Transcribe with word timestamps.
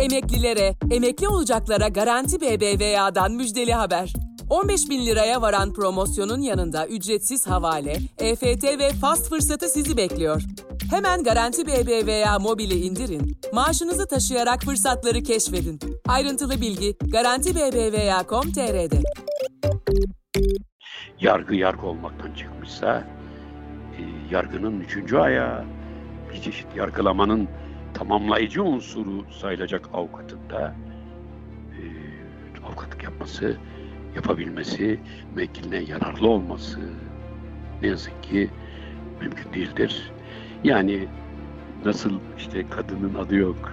Emeklilere, 0.00 0.74
emekli 0.90 1.28
olacaklara 1.28 1.88
Garanti 1.88 2.40
BBVA'dan 2.40 3.32
müjdeli 3.32 3.72
haber. 3.72 4.12
15 4.50 4.90
bin 4.90 5.06
liraya 5.06 5.42
varan 5.42 5.72
promosyonun 5.72 6.40
yanında 6.40 6.86
ücretsiz 6.86 7.46
havale, 7.46 7.96
EFT 8.18 8.64
ve 8.64 8.90
fast 9.00 9.28
fırsatı 9.28 9.68
sizi 9.68 9.96
bekliyor. 9.96 10.42
Hemen 10.90 11.22
Garanti 11.22 11.66
BBVA 11.66 12.38
mobili 12.38 12.74
indirin, 12.74 13.40
maaşınızı 13.52 14.08
taşıyarak 14.08 14.62
fırsatları 14.62 15.22
keşfedin. 15.22 15.80
Ayrıntılı 16.08 16.60
bilgi 16.60 16.96
Garanti 17.12 17.54
BBVA.com.tr'de. 17.54 19.02
Yargı 21.20 21.54
yargı 21.54 21.86
olmaktan 21.86 22.34
çıkmışsa, 22.34 23.04
e, 23.98 24.02
yargının 24.34 24.80
üçüncü 24.80 25.16
ayağı, 25.16 25.64
bir 26.32 26.42
çeşit 26.42 26.76
yargılamanın 26.76 27.48
tamamlayıcı 28.00 28.62
unsuru 28.62 29.24
sayılacak 29.40 29.88
avukatın 29.94 30.38
da 30.50 30.74
e, 31.76 31.82
avukatlık 32.66 33.02
yapması, 33.02 33.56
yapabilmesi, 34.16 35.00
müvekkiline 35.34 35.76
yararlı 35.76 36.28
olması 36.28 36.80
ne 37.82 37.88
yazık 37.88 38.22
ki 38.22 38.50
mümkün 39.20 39.52
değildir. 39.52 40.12
Yani 40.64 41.08
nasıl 41.84 42.12
işte 42.38 42.68
kadının 42.70 43.14
adı 43.14 43.36
yok 43.36 43.72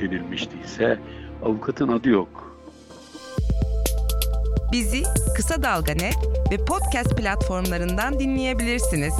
denilmiştiyse 0.00 0.98
avukatın 1.44 1.88
adı 1.88 2.08
yok. 2.08 2.58
Bizi 4.72 5.02
Kısa 5.36 5.62
Dalga 5.62 5.92
ve 6.50 6.56
podcast 6.56 7.16
platformlarından 7.16 8.18
dinleyebilirsiniz. 8.18 9.14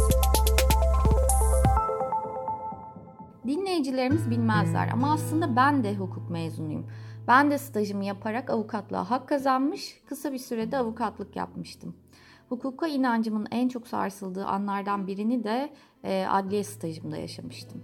Dinleyicilerimiz 3.72 4.30
bilmezler 4.30 4.88
ama 4.92 5.12
aslında 5.12 5.56
ben 5.56 5.84
de 5.84 5.94
hukuk 5.94 6.30
mezunuyum. 6.30 6.86
Ben 7.28 7.50
de 7.50 7.58
stajımı 7.58 8.04
yaparak 8.04 8.50
avukatlığa 8.50 9.10
hak 9.10 9.28
kazanmış, 9.28 10.00
kısa 10.06 10.32
bir 10.32 10.38
sürede 10.38 10.78
avukatlık 10.78 11.36
yapmıştım. 11.36 11.96
Hukuka 12.48 12.86
inancımın 12.86 13.46
en 13.50 13.68
çok 13.68 13.88
sarsıldığı 13.88 14.44
anlardan 14.44 15.06
birini 15.06 15.44
de 15.44 15.72
e, 16.04 16.26
adliye 16.28 16.64
stajımda 16.64 17.16
yaşamıştım. 17.16 17.82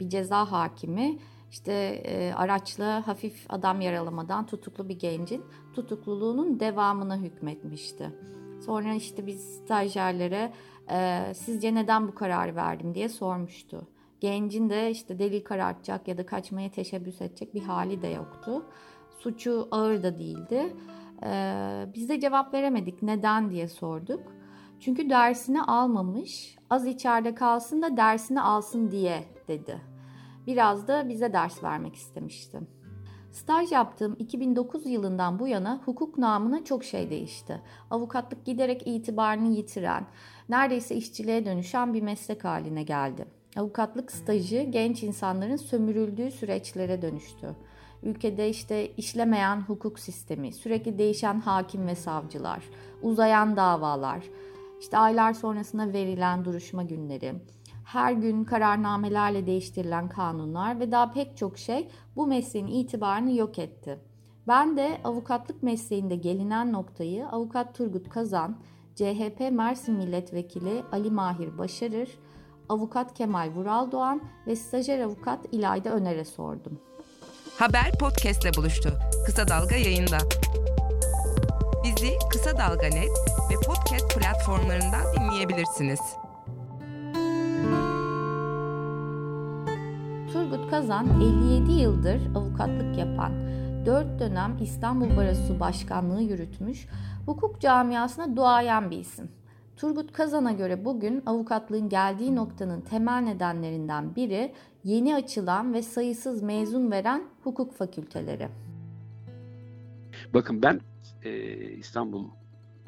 Bir 0.00 0.08
ceza 0.08 0.52
hakimi 0.52 1.18
işte 1.50 1.72
e, 2.04 2.32
araçla 2.32 3.06
hafif 3.06 3.46
adam 3.48 3.80
yaralamadan 3.80 4.46
tutuklu 4.46 4.88
bir 4.88 4.98
gencin 4.98 5.44
tutukluluğunun 5.74 6.60
devamına 6.60 7.16
hükmetmişti. 7.16 8.12
Sonra 8.66 8.94
işte 8.94 9.26
biz 9.26 9.56
stajyerlere 9.56 10.52
e, 10.90 11.32
sizce 11.34 11.74
neden 11.74 12.08
bu 12.08 12.14
kararı 12.14 12.56
verdim 12.56 12.94
diye 12.94 13.08
sormuştu. 13.08 13.88
Gencin 14.20 14.70
de 14.70 14.90
işte 14.90 15.18
delil 15.18 15.44
karartacak 15.44 16.08
ya 16.08 16.18
da 16.18 16.26
kaçmaya 16.26 16.70
teşebbüs 16.70 17.20
edecek 17.20 17.54
bir 17.54 17.62
hali 17.62 18.02
de 18.02 18.06
yoktu. 18.06 18.66
Suçu 19.18 19.68
ağır 19.70 20.02
da 20.02 20.18
değildi. 20.18 20.76
Ee, 21.22 21.86
biz 21.94 22.08
de 22.08 22.20
cevap 22.20 22.54
veremedik. 22.54 23.02
Neden 23.02 23.50
diye 23.50 23.68
sorduk. 23.68 24.20
Çünkü 24.80 25.10
dersini 25.10 25.62
almamış, 25.62 26.58
az 26.70 26.86
içeride 26.86 27.34
kalsın 27.34 27.82
da 27.82 27.96
dersini 27.96 28.40
alsın 28.40 28.90
diye 28.90 29.24
dedi. 29.48 29.80
Biraz 30.46 30.88
da 30.88 31.08
bize 31.08 31.32
ders 31.32 31.64
vermek 31.64 31.94
istemişti. 31.94 32.60
Staj 33.32 33.72
yaptığım 33.72 34.16
2009 34.18 34.86
yılından 34.86 35.38
bu 35.38 35.48
yana 35.48 35.80
hukuk 35.84 36.18
namına 36.18 36.64
çok 36.64 36.84
şey 36.84 37.10
değişti. 37.10 37.62
Avukatlık 37.90 38.46
giderek 38.46 38.82
itibarını 38.86 39.48
yitiren, 39.48 40.06
neredeyse 40.48 40.94
işçiliğe 40.94 41.44
dönüşen 41.44 41.94
bir 41.94 42.02
meslek 42.02 42.44
haline 42.44 42.82
geldi. 42.82 43.37
Avukatlık 43.56 44.12
stajı 44.12 44.62
genç 44.62 45.02
insanların 45.02 45.56
sömürüldüğü 45.56 46.30
süreçlere 46.30 47.02
dönüştü. 47.02 47.56
Ülkede 48.02 48.48
işte 48.48 48.94
işlemeyen 48.96 49.60
hukuk 49.60 49.98
sistemi, 49.98 50.52
sürekli 50.52 50.98
değişen 50.98 51.40
hakim 51.40 51.86
ve 51.86 51.94
savcılar, 51.94 52.64
uzayan 53.02 53.56
davalar, 53.56 54.24
işte 54.80 54.98
aylar 54.98 55.32
sonrasında 55.32 55.92
verilen 55.92 56.44
duruşma 56.44 56.82
günleri, 56.82 57.34
her 57.84 58.12
gün 58.12 58.44
kararnamelerle 58.44 59.46
değiştirilen 59.46 60.08
kanunlar 60.08 60.80
ve 60.80 60.92
daha 60.92 61.12
pek 61.12 61.36
çok 61.36 61.58
şey 61.58 61.88
bu 62.16 62.26
mesleğin 62.26 62.66
itibarını 62.66 63.36
yok 63.36 63.58
etti. 63.58 63.98
Ben 64.48 64.76
de 64.76 64.98
avukatlık 65.04 65.62
mesleğinde 65.62 66.16
gelinen 66.16 66.72
noktayı 66.72 67.28
avukat 67.28 67.74
Turgut 67.74 68.08
Kazan, 68.08 68.56
CHP 68.94 69.40
Mersin 69.52 69.94
Milletvekili 69.94 70.82
Ali 70.92 71.10
Mahir 71.10 71.58
Başarır, 71.58 72.18
avukat 72.68 73.14
Kemal 73.14 73.50
Vural 73.54 73.92
Doğan 73.92 74.22
ve 74.46 74.56
stajyer 74.56 75.00
avukat 75.00 75.38
İlayda 75.52 75.90
Öner'e 75.90 76.24
sordum. 76.24 76.80
Haber 77.58 77.98
podcastle 78.00 78.50
buluştu. 78.56 78.92
Kısa 79.26 79.48
Dalga 79.48 79.76
yayında. 79.76 80.18
Bizi 81.84 82.12
Kısa 82.30 82.58
Dalga 82.58 82.86
Net 82.86 83.10
ve 83.50 83.54
podcast 83.66 84.18
platformlarından 84.18 85.02
dinleyebilirsiniz. 85.16 86.00
Turgut 90.32 90.70
Kazan 90.70 91.20
57 91.20 91.72
yıldır 91.72 92.36
avukatlık 92.36 92.98
yapan, 92.98 93.32
4 93.86 94.20
dönem 94.20 94.56
İstanbul 94.60 95.16
Barosu 95.16 95.60
Başkanlığı 95.60 96.22
yürütmüş, 96.22 96.86
hukuk 97.26 97.60
camiasına 97.60 98.36
duayen 98.36 98.90
bir 98.90 98.98
isim. 98.98 99.37
Turgut 99.78 100.12
Kazan'a 100.12 100.52
göre 100.52 100.84
bugün 100.84 101.22
avukatlığın 101.26 101.88
geldiği 101.88 102.36
noktanın 102.36 102.80
temel 102.80 103.22
nedenlerinden 103.22 104.16
biri 104.16 104.52
yeni 104.84 105.14
açılan 105.14 105.74
ve 105.74 105.82
sayısız 105.82 106.42
mezun 106.42 106.90
veren 106.90 107.24
hukuk 107.44 107.74
fakülteleri. 107.74 108.48
Bakın 110.34 110.62
ben 110.62 110.80
e, 111.24 111.30
İstanbul 111.70 112.24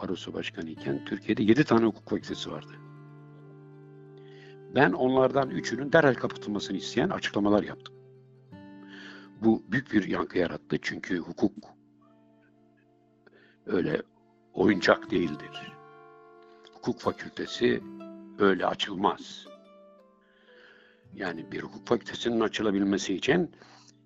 Barosu 0.03 0.35
Başkanı 0.35 0.71
iken 0.71 1.05
Türkiye'de 1.05 1.43
7 1.43 1.65
tane 1.65 1.87
hukuk 1.87 2.11
fakültesi 2.11 2.51
vardı. 2.51 2.73
Ben 4.75 4.93
onlardan 4.93 5.51
üçünün 5.51 5.93
derhal 5.93 6.15
kapatılmasını 6.15 6.77
isteyen 6.77 7.11
açıklamalar 7.11 7.63
yaptım. 7.63 7.95
Bu 9.45 9.63
büyük 9.69 9.93
bir 9.93 10.09
yankı 10.09 10.39
yarattı 10.39 10.77
çünkü 10.83 11.19
hukuk 11.19 11.53
öyle 13.67 14.03
oyuncak 14.55 15.11
değildir. 15.11 15.70
Hukuk 16.81 17.01
fakültesi 17.01 17.83
öyle 18.39 18.67
açılmaz. 18.67 19.47
Yani 21.15 21.53
bir 21.53 21.63
hukuk 21.63 21.89
fakültesinin 21.89 22.41
açılabilmesi 22.41 23.15
için 23.15 23.55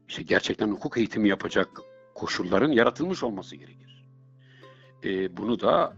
işte 0.08 0.22
gerçekten 0.22 0.68
hukuk 0.68 0.98
eğitimi 0.98 1.28
yapacak 1.28 1.68
koşulların 2.14 2.72
yaratılmış 2.72 3.22
olması 3.22 3.56
gerekir. 3.56 4.06
E, 5.04 5.36
bunu 5.36 5.60
da 5.60 5.96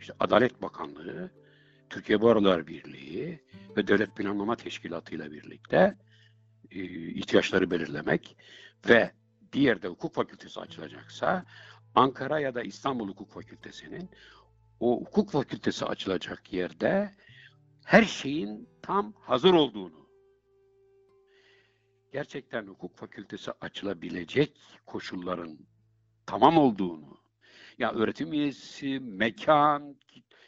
işte 0.00 0.12
Adalet 0.20 0.62
Bakanlığı, 0.62 1.30
Türkiye 1.90 2.22
Barolar 2.22 2.66
Birliği 2.66 3.40
ve 3.76 3.86
Devlet 3.86 4.16
Planlama 4.16 4.56
Teşkilatı 4.56 5.14
ile 5.14 5.30
birlikte 5.30 5.98
e, 6.70 6.80
ihtiyaçları 7.08 7.70
belirlemek 7.70 8.36
ve 8.88 9.10
diğer 9.52 9.82
de 9.82 9.88
hukuk 9.88 10.14
fakültesi 10.14 10.60
açılacaksa 10.60 11.44
Ankara 11.94 12.40
ya 12.40 12.54
da 12.54 12.62
İstanbul 12.62 13.08
Hukuk 13.08 13.32
Fakültesi'nin 13.32 14.10
o 14.82 15.00
hukuk 15.00 15.30
fakültesi 15.30 15.84
açılacak 15.84 16.52
yerde 16.52 17.14
her 17.84 18.02
şeyin 18.02 18.68
tam 18.82 19.12
hazır 19.12 19.54
olduğunu, 19.54 20.08
gerçekten 22.12 22.66
hukuk 22.66 22.96
fakültesi 22.96 23.50
açılabilecek 23.60 24.60
koşulların 24.86 25.58
tamam 26.26 26.58
olduğunu, 26.58 27.18
ya 27.78 27.92
öğretim 27.92 28.32
üyesi, 28.32 29.00
mekan, 29.00 29.96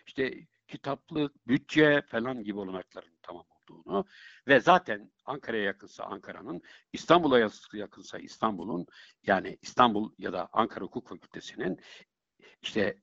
işte 0.07 0.47
kitaplık, 0.69 1.49
bütçe 1.49 2.03
falan 2.07 2.45
gibi 2.45 2.59
olanakların 2.59 3.19
tamam 3.23 3.47
olduğunu 3.51 4.05
ve 4.49 4.61
zaten 4.61 5.13
Ankara'ya 5.25 5.63
yakınsa 5.63 6.05
Ankara'nın, 6.05 6.63
İstanbul'a 6.93 7.51
yakınsa 7.73 8.19
İstanbul'un 8.19 8.87
yani 9.27 9.59
İstanbul 9.63 10.13
ya 10.19 10.33
da 10.33 10.49
Ankara 10.53 10.85
Hukuk 10.85 11.09
Fakültesi'nin 11.09 11.81
işte 12.63 12.99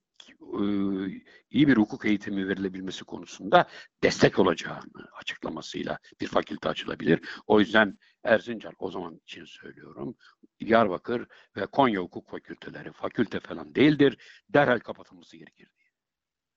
iyi 1.49 1.67
bir 1.67 1.77
hukuk 1.77 2.05
eğitimi 2.05 2.47
verilebilmesi 2.47 3.03
konusunda 3.03 3.67
destek 4.03 4.39
olacağını 4.39 5.09
açıklamasıyla 5.13 5.99
bir 6.21 6.27
fakülte 6.27 6.69
açılabilir. 6.69 7.19
O 7.47 7.59
yüzden 7.59 7.97
Erzincan 8.23 8.73
o 8.79 8.91
zaman 8.91 9.15
için 9.15 9.45
söylüyorum. 9.45 10.15
Diyarbakır 10.59 11.27
ve 11.55 11.65
Konya 11.65 12.01
hukuk 12.01 12.29
fakülteleri 12.29 12.91
fakülte 12.91 13.39
falan 13.39 13.75
değildir. 13.75 14.17
Derhal 14.49 14.79
kapatılması 14.79 15.37
gerekir 15.37 15.69
diye. 15.77 15.89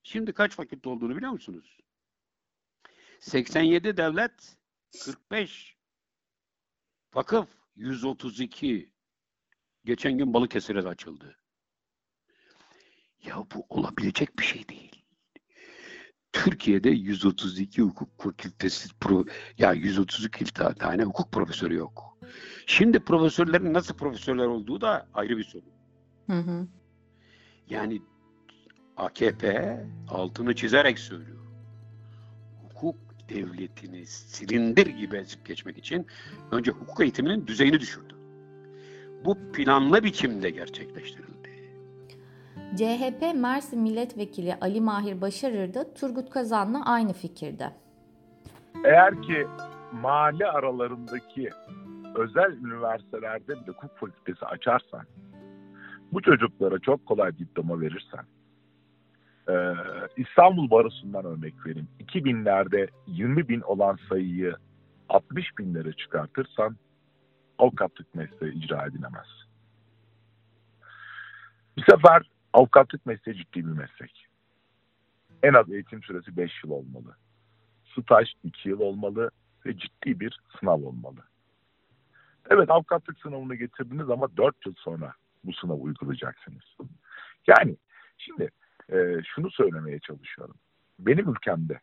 Şimdi 0.03 0.33
kaç 0.33 0.51
fakülte 0.55 0.89
olduğunu 0.89 1.17
biliyor 1.17 1.31
musunuz? 1.31 1.77
87 3.19 3.97
devlet, 3.97 4.57
45 5.05 5.75
vakıf, 7.13 7.49
132 7.75 8.91
geçen 9.85 10.17
gün 10.17 10.33
Balıkesir'e 10.33 10.83
de 10.83 10.87
açıldı. 10.87 11.37
Ya 13.27 13.35
bu 13.55 13.65
olabilecek 13.69 14.39
bir 14.39 14.43
şey 14.43 14.69
değil. 14.69 15.05
Türkiye'de 16.33 16.89
132 16.89 17.81
hukuk 17.81 18.21
fakültesi 18.21 18.89
pro, 18.99 19.25
ya 19.57 19.73
132 19.73 20.45
tane 20.79 21.03
hukuk 21.03 21.31
profesörü 21.31 21.75
yok. 21.75 22.17
Şimdi 22.65 22.99
profesörlerin 22.99 23.73
nasıl 23.73 23.95
profesörler 23.95 24.45
olduğu 24.45 24.81
da 24.81 25.07
ayrı 25.13 25.37
bir 25.37 25.43
sorun. 25.43 25.71
Hı 26.29 26.39
hı. 26.39 26.67
Yani 27.69 28.01
AKP 28.97 29.79
altını 30.07 30.55
çizerek 30.55 30.99
söylüyor. 30.99 31.45
Hukuk 32.63 32.95
devletini 33.29 34.05
silindir 34.05 34.87
gibi 34.87 35.17
ezip 35.17 35.45
geçmek 35.45 35.77
için 35.77 36.07
önce 36.51 36.71
hukuk 36.71 37.01
eğitiminin 37.01 37.47
düzeyini 37.47 37.79
düşürdü. 37.79 38.15
Bu 39.25 39.51
planlı 39.51 40.03
biçimde 40.03 40.49
gerçekleştirildi. 40.49 41.34
CHP 42.77 43.35
Mersin 43.35 43.81
Milletvekili 43.81 44.55
Ali 44.61 44.81
Mahir 44.81 45.21
Başarır 45.21 45.73
da 45.73 45.93
Turgut 45.93 46.29
Kazan'la 46.29 46.85
aynı 46.85 47.13
fikirde. 47.13 47.73
Eğer 48.85 49.21
ki 49.21 49.47
mahalle 49.91 50.47
aralarındaki 50.47 51.49
özel 52.15 52.51
üniversitelerde 52.51 53.53
bir 53.53 53.73
hukuk 53.73 53.97
fakültesi 53.97 54.45
açarsan, 54.45 55.05
bu 56.11 56.21
çocuklara 56.21 56.79
çok 56.79 57.05
kolay 57.05 57.37
diploma 57.37 57.81
verirsen, 57.81 58.25
ee, 59.49 59.73
İstanbul 60.17 60.69
Barosu'ndan 60.69 61.25
örnek 61.25 61.65
vereyim. 61.65 61.87
2000'lerde 61.99 62.87
20 63.07 63.49
bin 63.49 63.61
olan 63.61 63.97
sayıyı 64.09 64.55
60 65.09 65.57
binlere 65.57 65.93
çıkartırsan 65.93 66.75
avukatlık 67.59 68.15
mesleği 68.15 68.53
icra 68.53 68.85
edilemez. 68.85 69.27
Bir 71.77 71.85
sefer 71.89 72.34
avukatlık 72.55 73.05
mesleği 73.05 73.37
ciddi 73.37 73.59
bir 73.59 73.71
meslek. 73.71 74.27
En 75.43 75.53
az 75.53 75.71
eğitim 75.71 76.03
süresi 76.03 76.37
5 76.37 76.63
yıl 76.63 76.71
olmalı. 76.71 77.15
Staj 77.85 78.33
2 78.43 78.69
yıl 78.69 78.79
olmalı 78.79 79.31
ve 79.65 79.77
ciddi 79.77 80.19
bir 80.19 80.39
sınav 80.59 80.81
olmalı. 80.81 81.23
Evet 82.49 82.69
avukatlık 82.69 83.19
sınavını 83.19 83.55
getirdiniz 83.55 84.09
ama 84.09 84.37
4 84.37 84.65
yıl 84.65 84.73
sonra 84.77 85.13
bu 85.43 85.53
sınavı 85.53 85.77
uygulayacaksınız. 85.77 86.63
Yani 87.47 87.77
şimdi 88.17 88.49
e, 88.89 89.21
şunu 89.35 89.51
söylemeye 89.51 89.99
çalışıyorum. 89.99 90.55
Benim 90.99 91.29
ülkemde 91.29 91.79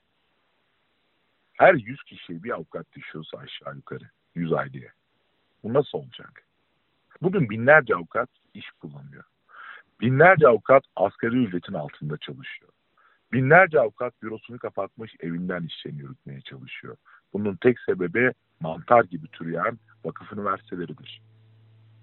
her 1.53 1.75
100 1.75 2.03
kişiye 2.03 2.43
bir 2.43 2.51
avukat 2.51 2.93
düşüyorsa 2.93 3.39
aşağı 3.39 3.77
yukarı 3.77 4.11
100 4.35 4.53
aileye. 4.53 4.93
Bu 5.63 5.75
nasıl 5.75 5.99
olacak? 5.99 6.45
Bugün 7.23 7.51
binlerce 7.51 7.95
avukat 7.95 8.29
iş 8.55 8.71
kullanıyor. 8.71 9.25
Binlerce 10.03 10.49
avukat 10.49 10.83
asgari 10.97 11.45
ücretin 11.45 11.75
altında 11.75 12.17
çalışıyor. 12.17 12.71
Binlerce 13.33 13.81
avukat 13.81 14.23
bürosunu 14.23 14.59
kapatmış 14.59 15.13
evinden 15.21 15.63
işlerini 15.63 16.01
yürütmeye 16.01 16.41
çalışıyor. 16.41 16.97
Bunun 17.33 17.57
tek 17.57 17.81
sebebi 17.81 18.33
mantar 18.61 19.05
gibi 19.05 19.29
türeyen 19.29 19.79
vakıf 20.05 20.33
üniversiteleridir. 20.33 21.23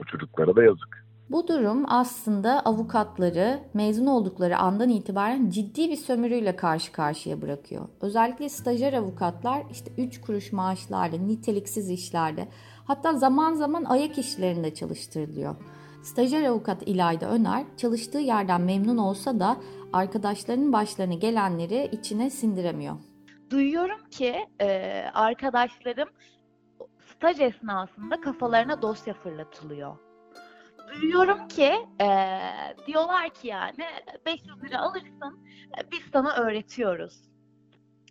O 0.01 0.04
çocuklara 0.04 0.56
da 0.56 0.63
yazık. 0.63 1.06
Bu 1.30 1.48
durum 1.48 1.86
aslında 1.88 2.60
avukatları 2.60 3.60
mezun 3.74 4.06
oldukları 4.06 4.57
andan 4.57 4.90
itibaren 4.90 5.50
ciddi 5.50 5.90
bir 5.90 5.96
sömürüyle 5.96 6.56
karşı 6.56 6.92
karşıya 6.92 7.42
bırakıyor. 7.42 7.88
Özellikle 8.01 8.50
stajyer 8.50 8.94
avukatlar 8.94 9.63
işte 9.72 9.92
3 9.98 10.22
kuruş 10.22 10.51
maaşlarla, 10.51 11.18
niteliksiz 11.18 11.90
işlerde 11.90 12.48
hatta 12.89 13.13
zaman 13.13 13.53
zaman 13.53 13.83
ayak 13.83 14.18
işlerinde 14.18 14.74
çalıştırılıyor. 14.74 15.56
Stajyer 16.03 16.44
avukat 16.44 16.81
İlayda 16.88 17.30
Öner 17.30 17.63
çalıştığı 17.77 18.19
yerden 18.19 18.62
memnun 18.62 18.97
olsa 18.97 19.39
da 19.39 19.57
arkadaşlarının 19.94 20.74
başlarına 20.74 21.13
gelenleri 21.13 21.89
içine 21.91 22.30
sindiremiyor. 22.30 22.95
Duyuyorum 23.50 24.09
ki 24.12 24.47
e, 24.62 25.01
arkadaşlarım 25.13 26.09
staj 27.15 27.39
esnasında 27.39 28.21
kafalarına 28.21 28.81
dosya 28.81 29.13
fırlatılıyor 29.13 29.95
duyuyorum 31.01 31.47
ki 31.47 31.74
e, 32.01 32.07
diyorlar 32.88 33.30
ki 33.30 33.47
yani 33.47 33.86
500 34.25 34.63
lira 34.63 34.80
alırsın 34.80 35.47
biz 35.91 36.00
sana 36.13 36.36
öğretiyoruz. 36.36 37.21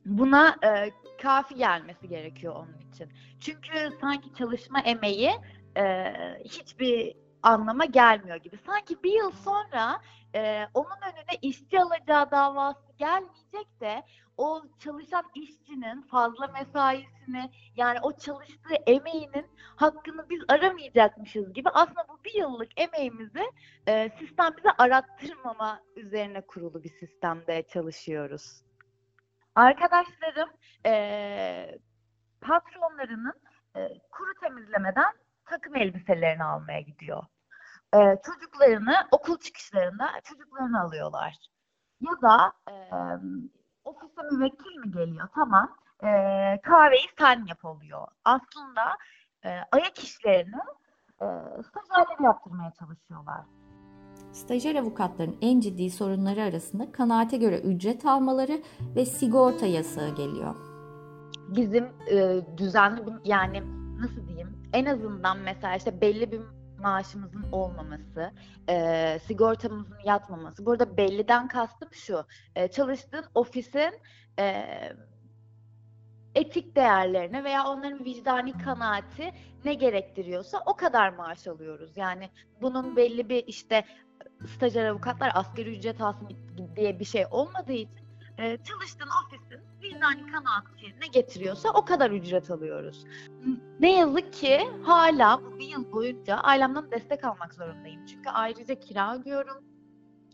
Buna 0.06 0.56
e, 0.64 0.90
kafi 1.22 1.54
gelmesi 1.54 2.08
gerekiyor 2.08 2.54
onun 2.54 2.90
için. 2.92 3.08
Çünkü 3.40 3.98
sanki 4.00 4.34
çalışma 4.34 4.80
emeği 4.80 5.30
e, 5.76 6.12
hiçbir 6.44 7.16
anlama 7.42 7.84
gelmiyor 7.84 8.36
gibi. 8.36 8.58
Sanki 8.66 9.02
bir 9.02 9.12
yıl 9.12 9.30
sonra 9.30 10.00
e, 10.34 10.66
onun 10.74 11.02
önüne 11.02 11.38
işçi 11.42 11.80
alacağı 11.80 12.30
davası 12.30 12.92
gelmeyecek 12.98 13.80
de 13.80 14.02
o 14.36 14.62
çalışan 14.78 15.24
işçinin 15.34 16.02
fazla 16.02 16.46
mesaisini 16.46 17.50
yani 17.76 17.98
o 18.02 18.12
çalıştığı 18.12 18.74
emeğinin 18.86 19.46
hakkını 19.76 20.30
biz 20.30 20.42
aramayacakmışız 20.48 21.52
gibi 21.52 21.68
aslında 21.70 22.06
bu 22.08 22.24
bir 22.24 22.34
yıllık 22.34 22.80
emeğimizi 22.80 23.52
e, 23.88 24.10
sistem 24.18 24.54
bize 24.58 24.70
arattırmama 24.78 25.80
üzerine 25.96 26.40
kurulu 26.40 26.84
bir 26.84 26.92
sistemde 27.00 27.62
çalışıyoruz. 27.62 28.67
Arkadaşlarım 29.58 30.48
e, 30.86 31.78
patronlarının 32.40 33.34
e, 33.76 33.80
kuru 34.10 34.34
temizlemeden 34.40 35.12
takım 35.44 35.76
elbiselerini 35.76 36.44
almaya 36.44 36.80
gidiyor. 36.80 37.22
E, 37.94 37.98
çocuklarını 38.26 38.94
okul 39.10 39.38
çıkışlarında 39.38 40.10
çocuklarını 40.24 40.80
alıyorlar. 40.80 41.36
Ya 42.00 42.12
da 42.22 42.52
e, 42.70 42.74
ofise 43.84 44.22
müvekkil 44.32 44.76
mi 44.76 44.90
geliyor? 44.90 45.28
Tamam. 45.34 45.76
E, 46.02 46.08
kahveyi 46.62 47.06
sen 47.18 47.46
yap 47.46 47.64
oluyor. 47.64 48.08
Aslında 48.24 48.96
e, 49.44 49.48
ayak 49.72 49.98
işlerini 49.98 50.60
e, 51.20 51.26
stajyerleri 51.62 52.22
yaptırmaya 52.24 52.72
çalışıyorlar. 52.78 53.40
Stajyer 54.32 54.74
avukatların 54.74 55.36
en 55.42 55.60
ciddi 55.60 55.90
sorunları 55.90 56.42
arasında 56.42 56.92
kanaate 56.92 57.36
göre 57.36 57.58
ücret 57.60 58.06
almaları 58.06 58.62
ve 58.96 59.04
sigorta 59.04 59.66
yasağı 59.66 60.14
geliyor. 60.14 60.54
Bizim 61.48 61.84
e, 62.10 62.40
düzenli 62.56 63.06
bir 63.06 63.12
yani 63.24 63.62
nasıl 64.00 64.26
diyeyim 64.28 64.62
en 64.72 64.84
azından 64.84 65.38
mesela 65.38 65.76
işte 65.76 66.00
belli 66.00 66.32
bir 66.32 66.40
maaşımızın 66.78 67.52
olmaması, 67.52 68.32
e, 68.68 69.18
sigortamızın 69.26 69.96
yatmaması. 70.04 70.66
Burada 70.66 70.96
belliden 70.96 71.48
kastım 71.48 71.88
şu, 71.92 72.24
e, 72.56 72.68
çalıştığın 72.68 73.24
ofisin 73.34 73.92
e, 74.38 74.64
etik 76.38 76.76
değerlerine 76.76 77.44
veya 77.44 77.66
onların 77.66 78.04
vicdani 78.04 78.58
kanaati 78.58 79.32
ne 79.64 79.74
gerektiriyorsa 79.74 80.62
o 80.66 80.76
kadar 80.76 81.08
maaş 81.08 81.46
alıyoruz. 81.46 81.96
Yani 81.96 82.30
bunun 82.62 82.96
belli 82.96 83.28
bir 83.28 83.44
işte 83.46 83.84
stajyer 84.54 84.84
avukatlar 84.84 85.32
asgari 85.34 85.76
ücret 85.76 86.00
alsın 86.00 86.28
diye 86.76 87.00
bir 87.00 87.04
şey 87.04 87.24
olmadığı 87.30 87.72
için 87.72 88.08
e, 88.38 88.58
çalıştığın 88.64 89.08
ofisin 89.24 89.60
vicdani 89.82 90.32
kanaati 90.32 91.00
ne 91.00 91.06
getiriyorsa 91.06 91.68
o 91.74 91.84
kadar 91.84 92.10
ücret 92.10 92.50
alıyoruz. 92.50 93.04
Ne 93.80 93.96
yazık 93.96 94.32
ki 94.32 94.68
hala 94.82 95.42
bu 95.44 95.58
bir 95.58 95.66
yıl 95.66 95.92
boyunca 95.92 96.36
ailemden 96.36 96.90
destek 96.90 97.24
almak 97.24 97.54
zorundayım. 97.54 98.06
Çünkü 98.06 98.30
ayrıca 98.30 98.74
kira 98.74 99.16
ödüyorum. 99.16 99.67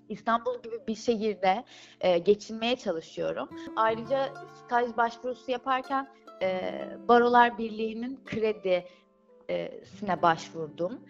İstanbul 0.09 0.63
gibi 0.63 0.77
bir 0.89 0.95
şehirde 0.95 1.65
e, 2.01 2.19
geçinmeye 2.19 2.77
çalışıyorum. 2.77 3.49
Ayrıca 3.77 4.35
staj 4.65 4.97
başvurusu 4.97 5.51
yaparken 5.51 6.09
e, 6.43 6.81
Barolar 7.09 7.59
Birliği'nin 7.59 8.21
kredisine 8.25 10.23
başvurdum. 10.23 11.01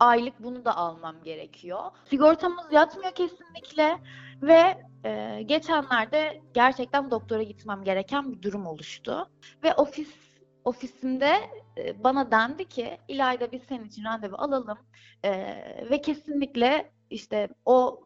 Aylık 0.00 0.42
bunu 0.42 0.64
da 0.64 0.76
almam 0.76 1.16
gerekiyor. 1.24 1.80
Sigortamız 2.04 2.72
yatmıyor 2.72 3.12
kesinlikle 3.12 3.98
ve 4.42 4.78
e, 5.04 5.42
geçenlerde 5.42 6.42
gerçekten 6.54 7.10
doktora 7.10 7.42
gitmem 7.42 7.84
gereken 7.84 8.32
bir 8.32 8.42
durum 8.42 8.66
oluştu. 8.66 9.28
Ve 9.64 9.74
ofis 9.74 10.28
ofisimde 10.64 11.32
e, 11.78 12.04
bana 12.04 12.30
dendi 12.30 12.68
ki 12.68 12.98
İlayda 13.08 13.52
biz 13.52 13.62
senin 13.62 13.84
için 13.84 14.04
randevu 14.04 14.36
alalım 14.36 14.78
e, 15.24 15.30
ve 15.90 16.00
kesinlikle 16.00 16.90
işte 17.10 17.48
o 17.64 18.00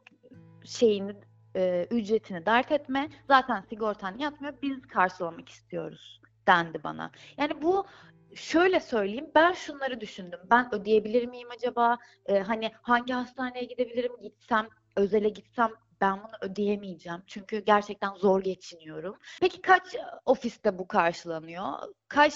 şeyini 0.65 1.15
e, 1.57 1.87
ücretini 1.91 2.47
dert 2.47 2.73
etme. 2.73 3.09
Zaten 3.29 3.61
sigortan 3.61 4.19
yatmıyor. 4.19 4.55
Biz 4.63 4.87
karşılamak 4.87 5.49
istiyoruz 5.49 6.21
dendi 6.47 6.85
bana. 6.85 7.11
Yani 7.39 7.63
bu 7.63 7.87
şöyle 8.35 8.81
söyleyeyim 8.81 9.31
ben 9.35 9.53
şunları 9.53 10.01
düşündüm. 10.01 10.41
Ben 10.51 10.75
ödeyebilir 10.75 11.27
miyim 11.27 11.49
acaba? 11.57 11.99
E, 12.27 12.39
hani 12.39 12.71
hangi 12.83 13.13
hastaneye 13.13 13.65
gidebilirim? 13.65 14.13
Gitsem 14.23 14.69
özele 14.97 15.29
gitsem 15.29 15.71
ben 16.01 16.19
bunu 16.19 16.51
ödeyemeyeceğim. 16.51 17.23
Çünkü 17.27 17.59
gerçekten 17.59 18.15
zor 18.15 18.43
geçiniyorum. 18.43 19.17
Peki 19.41 19.63
kaç 19.63 19.97
ofiste 20.27 20.79
bu 20.79 20.89
karşılanıyor? 20.89 21.73
Kaç 22.09 22.35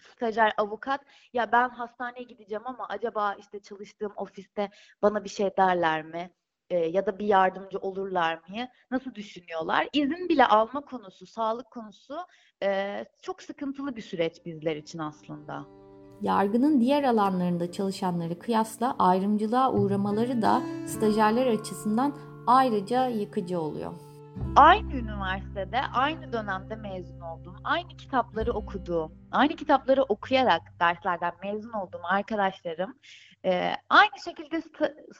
stajyer 0.00 0.52
avukat 0.56 1.00
ya 1.32 1.52
ben 1.52 1.68
hastaneye 1.68 2.22
gideceğim 2.22 2.66
ama 2.66 2.86
acaba 2.88 3.34
işte 3.34 3.62
çalıştığım 3.62 4.12
ofiste 4.16 4.70
bana 5.02 5.24
bir 5.24 5.28
şey 5.28 5.56
derler 5.56 6.02
mi? 6.02 6.30
E, 6.72 6.76
ya 6.76 7.06
da 7.06 7.18
bir 7.18 7.26
yardımcı 7.26 7.78
olurlar 7.78 8.34
mı? 8.34 8.68
Nasıl 8.90 9.14
düşünüyorlar? 9.14 9.88
İzin 9.92 10.28
bile 10.28 10.46
alma 10.46 10.80
konusu, 10.80 11.26
sağlık 11.26 11.70
konusu 11.70 12.16
e, 12.62 13.04
çok 13.22 13.42
sıkıntılı 13.42 13.96
bir 13.96 14.02
süreç 14.02 14.46
bizler 14.46 14.76
için 14.76 14.98
aslında. 14.98 15.64
Yargının 16.20 16.80
diğer 16.80 17.04
alanlarında 17.04 17.72
çalışanları 17.72 18.38
kıyasla 18.38 18.96
ayrımcılığa 18.98 19.72
uğramaları 19.72 20.42
da 20.42 20.62
stajyerler 20.86 21.46
açısından 21.46 22.16
ayrıca 22.46 23.06
yıkıcı 23.06 23.60
oluyor. 23.60 23.92
Aynı 24.56 24.92
üniversitede, 24.94 25.80
aynı 25.94 26.32
dönemde 26.32 26.76
mezun 26.76 27.20
oldum, 27.20 27.56
aynı 27.64 27.88
kitapları 27.88 28.52
okuduğum, 28.52 29.12
aynı 29.32 29.56
kitapları 29.56 30.02
okuyarak 30.02 30.62
derslerden 30.80 31.32
mezun 31.42 31.72
olduğum 31.72 32.00
arkadaşlarım 32.04 32.94
e, 33.44 33.72
aynı 33.90 34.20
şekilde 34.24 34.62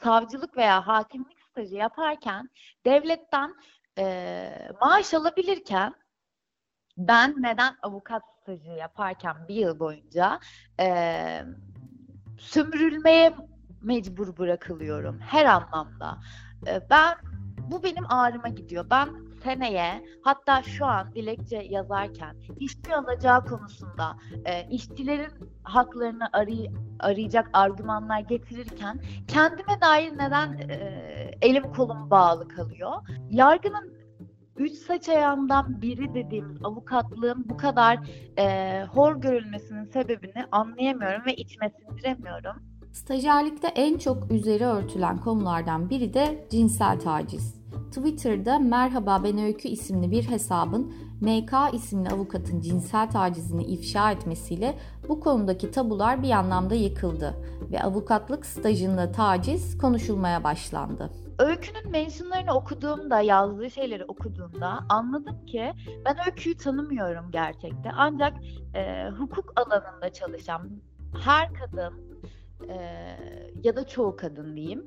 savcılık 0.02 0.56
veya 0.56 0.87
hakimlik 0.87 1.41
stajı 1.52 1.75
yaparken 1.75 2.50
devletten 2.85 3.54
e, 3.99 4.68
maaş 4.80 5.14
alabilirken 5.14 5.94
ben 6.97 7.35
neden 7.38 7.76
avukat 7.82 8.23
stajı 8.42 8.71
yaparken 8.71 9.49
bir 9.49 9.54
yıl 9.54 9.78
boyunca 9.78 10.40
e, 10.80 11.42
sömürülmeye 12.38 13.35
mecbur 13.82 14.37
bırakılıyorum 14.37 15.18
her 15.21 15.44
anlamda. 15.44 16.18
E, 16.66 16.90
ben 16.90 17.14
bu 17.59 17.82
benim 17.82 18.12
ağrıma 18.12 18.49
gidiyor. 18.49 18.87
Ben 18.90 19.32
seneye 19.44 20.04
hatta 20.22 20.62
şu 20.62 20.87
an 20.87 21.14
dilekçe 21.14 21.56
yazarken 21.56 22.37
işçi 22.61 22.96
alacağı 22.96 23.44
konusunda 23.44 24.16
e, 24.44 24.68
işçilerin 24.70 25.32
haklarını 25.62 26.28
aray 26.32 26.70
arayacak 27.00 27.50
argümanlar 27.52 28.20
getirirken 28.20 29.00
kendime 29.28 29.80
dair 29.80 30.12
neden 30.12 30.52
e, 30.52 30.76
elim 31.42 31.72
kolum 31.72 32.11
bağlı 32.11 32.49
kalıyor? 32.49 32.92
Yargının 33.30 33.92
üç 34.56 34.72
saç 34.72 35.08
ayağından 35.08 35.82
biri 35.82 36.14
dediğimiz 36.14 36.64
avukatlığın 36.64 37.49
bu 37.49 37.56
kadar 37.56 37.99
e, 38.38 38.84
hor 38.84 39.16
görülmesinin 39.16 39.84
sebebini 39.84 40.44
anlayamıyorum 40.52 41.26
ve 41.26 41.34
içime 41.34 41.70
sindiremiyorum. 41.70 42.56
Stajyerlikte 42.92 43.68
en 43.68 43.99
çok 43.99 44.30
üzeri 44.30 44.64
örtülen 44.66 45.18
konulardan 45.18 45.90
biri 45.90 46.14
de 46.14 46.46
cinsel 46.50 47.00
taciz. 47.00 47.62
Twitter'da 47.92 48.58
Merhaba 48.58 49.25
Ben 49.25 49.38
Öykü 49.38 49.68
isimli 49.68 50.11
bir 50.11 50.28
hesabın 50.28 50.94
MK 51.20 51.52
isimli 51.72 52.08
avukatın 52.08 52.61
cinsel 52.61 53.11
tacizini 53.11 53.64
ifşa 53.64 54.11
etmesiyle 54.11 54.78
bu 55.08 55.20
konudaki 55.20 55.70
tabular 55.70 56.22
bir 56.22 56.30
anlamda 56.30 56.75
yıkıldı 56.75 57.34
ve 57.72 57.82
avukatlık 57.82 58.46
stajında 58.46 59.12
taciz 59.12 59.78
konuşulmaya 59.78 60.44
başlandı. 60.44 61.11
Öykünün 61.38 61.90
mentionlarını 61.90 62.54
okuduğumda, 62.54 63.20
yazdığı 63.20 63.70
şeyleri 63.70 64.04
okuduğumda 64.04 64.78
anladım 64.88 65.46
ki 65.46 65.72
ben 66.04 66.16
Öykü'yü 66.26 66.56
tanımıyorum 66.56 67.30
gerçekten. 67.30 67.92
Ancak 67.96 68.32
e, 68.75 69.08
hukuk 69.18 69.52
alanında 69.56 70.12
çalışan 70.12 70.70
her 71.25 71.54
kadın 71.54 72.12
e, 72.69 73.16
ya 73.64 73.76
da 73.76 73.87
çoğu 73.87 74.16
kadın 74.16 74.57
diyeyim 74.57 74.87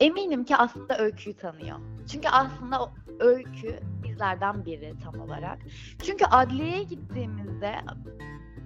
eminim 0.00 0.44
ki 0.44 0.56
aslında 0.56 0.98
Öykü'yü 0.98 1.36
tanıyor. 1.36 1.78
Çünkü 2.08 2.28
aslında 2.28 2.90
Öykü 3.20 3.80
bizlerden 4.02 4.64
biri 4.64 4.94
tam 5.04 5.20
olarak. 5.20 5.58
Çünkü 6.02 6.24
adliyeye 6.24 6.82
gittiğimizde 6.82 7.74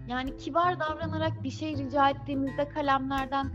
yani 0.09 0.37
kibar 0.37 0.81
davranarak 0.81 1.43
bir 1.43 1.51
şey 1.51 1.77
rica 1.77 2.11
ettiğimizde 2.11 2.69
kalemlerden 2.69 3.53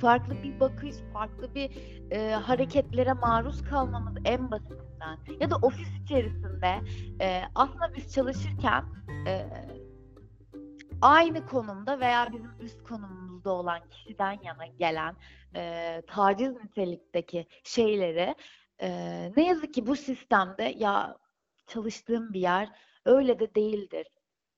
farklı 0.00 0.42
bir 0.42 0.60
bakış, 0.60 0.96
farklı 1.12 1.54
bir 1.54 1.70
e, 2.10 2.34
hareketlere 2.34 3.12
maruz 3.12 3.64
kalmamız 3.64 4.14
en 4.24 4.50
basitinden. 4.50 5.18
Ya 5.40 5.50
da 5.50 5.56
ofis 5.56 5.88
içerisinde 6.04 6.80
e, 7.20 7.42
aslında 7.54 7.94
biz 7.96 8.14
çalışırken 8.14 8.84
e, 9.26 9.46
aynı 11.02 11.46
konumda 11.46 12.00
veya 12.00 12.28
bizim 12.32 12.50
üst 12.60 12.82
konumumuzda 13.42 13.50
olan 13.50 13.88
kişiden 13.88 14.38
yana 14.42 14.66
gelen 14.66 15.16
e, 15.54 16.02
taciz 16.06 16.52
nitelikteki 16.52 17.46
şeyleri 17.64 18.34
e, 18.80 18.88
ne 19.36 19.46
yazık 19.46 19.74
ki 19.74 19.86
bu 19.86 19.96
sistemde 19.96 20.74
ya 20.78 21.16
çalıştığım 21.66 22.32
bir 22.32 22.40
yer 22.40 22.68
öyle 23.04 23.38
de 23.38 23.54
değildir. 23.54 24.06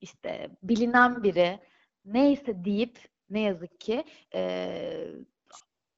İşte 0.01 0.49
bilinen 0.63 1.23
biri 1.23 1.59
neyse 2.05 2.65
deyip 2.65 2.99
ne 3.29 3.39
yazık 3.39 3.79
ki 3.79 4.03
e, 4.33 5.07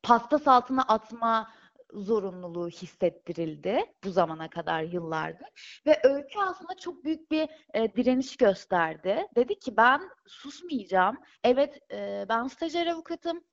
paspas 0.03 0.47
altına 0.47 0.81
atma 0.81 1.49
zorunluluğu 1.93 2.69
hissettirildi 2.69 3.85
bu 4.03 4.11
zamana 4.11 4.49
kadar 4.49 4.81
yıllardır. 4.81 5.81
Ve 5.87 5.99
Öykü 6.03 6.39
aslında 6.39 6.75
çok 6.77 7.03
büyük 7.03 7.31
bir 7.31 7.49
e, 7.73 7.95
direniş 7.95 8.37
gösterdi. 8.37 9.27
Dedi 9.35 9.59
ki 9.59 9.77
ben 9.77 10.01
susmayacağım. 10.27 11.17
Evet 11.43 11.79
e, 11.91 12.25
ben 12.29 12.47
stajyer 12.47 12.87
avukatım. 12.87 13.43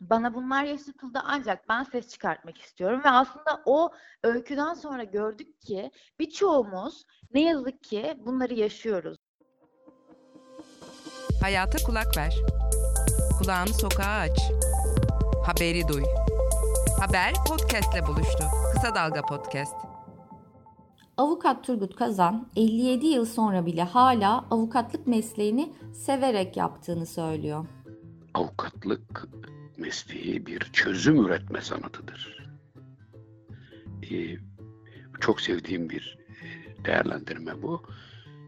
Bana 0.00 0.34
bunlar 0.34 0.64
yaşatıldı 0.64 1.18
ancak 1.24 1.68
ben 1.68 1.82
ses 1.82 2.08
çıkartmak 2.08 2.58
istiyorum 2.58 3.00
ve 3.04 3.10
aslında 3.10 3.62
o 3.66 3.92
öyküden 4.22 4.74
sonra 4.74 5.04
gördük 5.04 5.60
ki 5.60 5.90
birçoğumuz 6.20 7.04
ne 7.34 7.42
yazık 7.42 7.82
ki 7.82 8.14
bunları 8.18 8.54
yaşıyoruz. 8.54 9.18
Hayata 11.42 11.78
kulak 11.86 12.16
ver. 12.16 12.34
Kulağını 13.38 13.74
sokağa 13.74 14.18
aç. 14.18 14.38
Haberi 15.46 15.88
duy. 15.88 16.04
Haber 17.00 17.32
podcastle 17.48 18.06
buluştu. 18.06 18.44
Kısa 18.72 18.94
Dalga 18.94 19.22
Podcast. 19.22 19.74
Avukat 21.16 21.64
Turgut 21.64 21.96
Kazan 21.96 22.48
57 22.56 23.06
yıl 23.06 23.24
sonra 23.24 23.66
bile 23.66 23.82
hala 23.82 24.38
avukatlık 24.50 25.06
mesleğini 25.06 25.72
severek 25.94 26.56
yaptığını 26.56 27.06
söylüyor. 27.06 27.66
Avukatlık 28.34 29.28
mesleği 29.76 30.46
bir 30.46 30.60
çözüm 30.72 31.24
üretme 31.26 31.60
sanatıdır. 31.60 32.48
Ee, 34.10 34.36
çok 35.20 35.40
sevdiğim 35.40 35.90
bir 35.90 36.18
e, 36.42 36.84
değerlendirme 36.84 37.62
bu. 37.62 37.82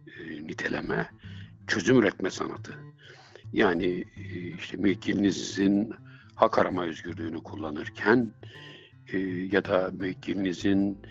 E, 0.07 0.47
niteleme 0.47 1.11
çözüm 1.67 1.99
üretme 1.99 2.31
sanatı. 2.31 2.75
Yani 3.53 4.05
e, 4.17 4.23
işte 4.59 4.77
mülkilinizin 4.77 5.95
hak 6.41 6.59
arama 6.59 6.85
özgürlüğünü 6.85 7.43
kullanırken 7.43 8.35
e, 9.13 9.19
ya 9.53 9.65
da 9.65 9.91
müvekkilinizin 9.93 11.03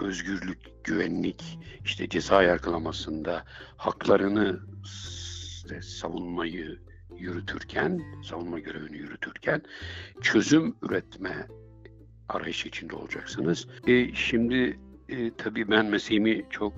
özgürlük, 0.00 0.84
güvenlik, 0.84 1.58
işte 1.84 2.08
ceza 2.08 2.42
yargılamasında 2.42 3.44
haklarını 3.76 4.60
işte, 4.84 5.82
savunmayı 5.82 6.78
yürütürken, 7.18 8.02
savunma 8.24 8.58
görevini 8.58 8.96
yürütürken 8.96 9.62
çözüm 10.20 10.76
üretme 10.82 11.46
arayış 12.28 12.66
içinde 12.66 12.96
olacaksınız. 12.96 13.66
E, 13.86 14.14
şimdi 14.14 14.78
e, 15.08 15.36
tabii 15.36 15.70
ben 15.70 15.86
mesleğimi 15.86 16.44
çok 16.50 16.72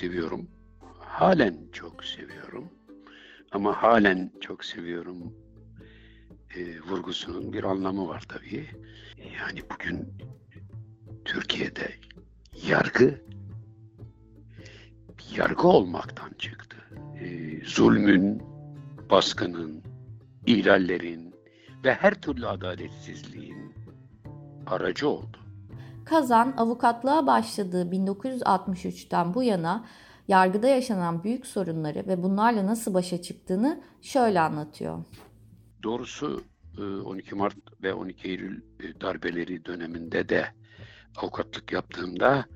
seviyorum. 0.00 0.48
Halen 0.98 1.58
çok 1.72 2.04
seviyorum. 2.04 2.70
Ama 3.52 3.82
halen 3.82 4.32
çok 4.40 4.64
seviyorum 4.64 5.45
e, 6.56 6.80
vurgusunun 6.80 7.52
bir 7.52 7.64
anlamı 7.64 8.08
var 8.08 8.24
tabii. 8.28 8.66
Yani 9.38 9.62
bugün 9.70 10.08
Türkiye'de 11.24 11.90
yargı 12.68 13.20
yargı 15.36 15.68
olmaktan 15.68 16.30
çıktı. 16.38 16.76
E, 17.20 17.60
zulmün, 17.64 18.42
baskının, 19.10 19.82
ihlallerin 20.46 21.34
ve 21.84 21.94
her 21.94 22.14
türlü 22.14 22.46
adaletsizliğin 22.46 23.74
aracı 24.66 25.08
oldu. 25.08 25.36
Kazan 26.04 26.54
avukatlığa 26.56 27.26
başladığı 27.26 27.90
1963'ten 27.90 29.34
bu 29.34 29.42
yana 29.42 29.84
yargıda 30.28 30.68
yaşanan 30.68 31.24
büyük 31.24 31.46
sorunları 31.46 32.06
ve 32.06 32.22
bunlarla 32.22 32.66
nasıl 32.66 32.94
başa 32.94 33.22
çıktığını 33.22 33.80
şöyle 34.02 34.40
anlatıyor. 34.40 34.98
Doğrusu 35.82 36.44
12 36.78 37.30
e, 37.30 37.34
Mart 37.34 37.56
ve 37.82 37.94
12 37.94 38.28
Eylül 38.28 38.62
e, 38.80 39.00
darbeleri 39.00 39.64
döneminde 39.64 40.28
de 40.28 40.52
avukatlık 41.16 41.72
yaptığımda 41.72 42.46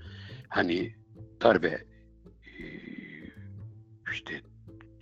hani 0.48 0.94
darbe 1.42 1.68
e, 1.68 2.62
işte 4.12 4.40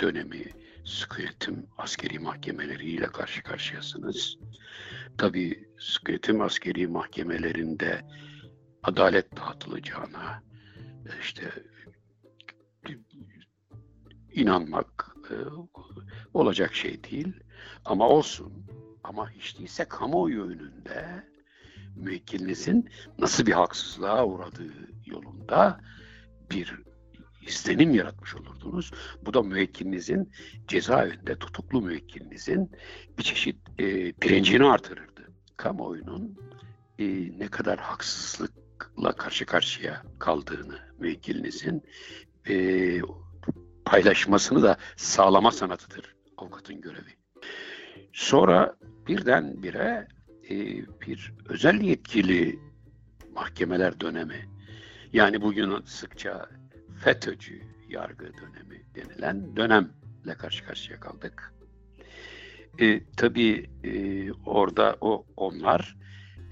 dönemi 0.01 0.45
sıkı 0.85 1.23
yönetim 1.23 1.67
askeri 1.79 2.19
mahkemeleriyle 2.19 3.07
karşı 3.07 3.43
karşıyasınız. 3.43 4.39
Tabii 5.19 5.69
sıkı 5.79 6.11
yönetim 6.13 6.41
askeri 6.41 6.87
mahkemelerinde 6.87 8.01
adalet 8.83 9.37
dağıtılacağına 9.37 10.43
işte 11.21 11.53
inanmak 14.33 15.17
olacak 16.35 16.75
şey 16.75 17.05
değil. 17.05 17.33
Ama 17.85 18.09
olsun. 18.09 18.53
Ama 19.05 19.31
hiç 19.31 19.59
değilse 19.59 19.85
kamuoyu 19.85 20.45
önünde 20.45 21.25
müvekkilinizin 21.97 22.91
nasıl 23.19 23.47
bir 23.47 23.53
haksızlığa 23.53 24.27
uğradığı 24.27 24.73
yolunda 25.07 25.81
bir 26.51 26.75
izlenim 27.47 27.95
yaratmış 27.95 28.35
olurdunuz. 28.35 28.93
Bu 29.23 29.35
da 29.35 29.43
müvekkilinizin 29.43 30.33
cezaevinde 30.69 31.39
tutuklu 31.39 31.83
müvekkilinizin 31.83 32.71
bir 33.19 33.23
çeşit 33.23 33.57
e, 33.79 33.85
direncini 34.23 34.67
artırırdı. 34.67 35.33
Kamuoyunun 35.57 36.39
e, 36.99 37.05
ne 37.39 37.49
kadar 37.49 37.79
haksızlıkla 37.79 39.13
karşı 39.13 39.47
karşıya 39.47 40.03
kaldığını 40.19 40.79
müvekkilinizin 40.99 41.83
e, 42.49 43.01
paylaşmasını 43.85 44.63
da 44.63 44.77
sağlama 44.97 45.51
sanatıdır 45.51 46.17
avukatın 46.37 46.81
görevi. 46.81 47.19
Sonra 48.13 48.77
birdenbire 49.09 50.09
e, 50.51 50.57
bir 51.07 51.33
özel 51.49 51.81
yetkili 51.81 52.59
mahkemeler 53.35 54.01
dönemi 54.01 54.49
yani 55.13 55.43
bugün 55.43 55.83
sıkça 55.85 56.49
FETÖ'cü 57.05 57.63
yargı 57.89 58.25
dönemi 58.25 58.83
denilen 58.95 59.57
dönemle 59.57 60.35
karşı 60.39 60.65
karşıya 60.65 61.01
kaldık. 61.01 61.55
E, 62.81 63.05
tabii 63.17 63.71
e, 63.85 64.33
orada 64.33 64.97
o 65.01 65.27
onlar 65.37 65.97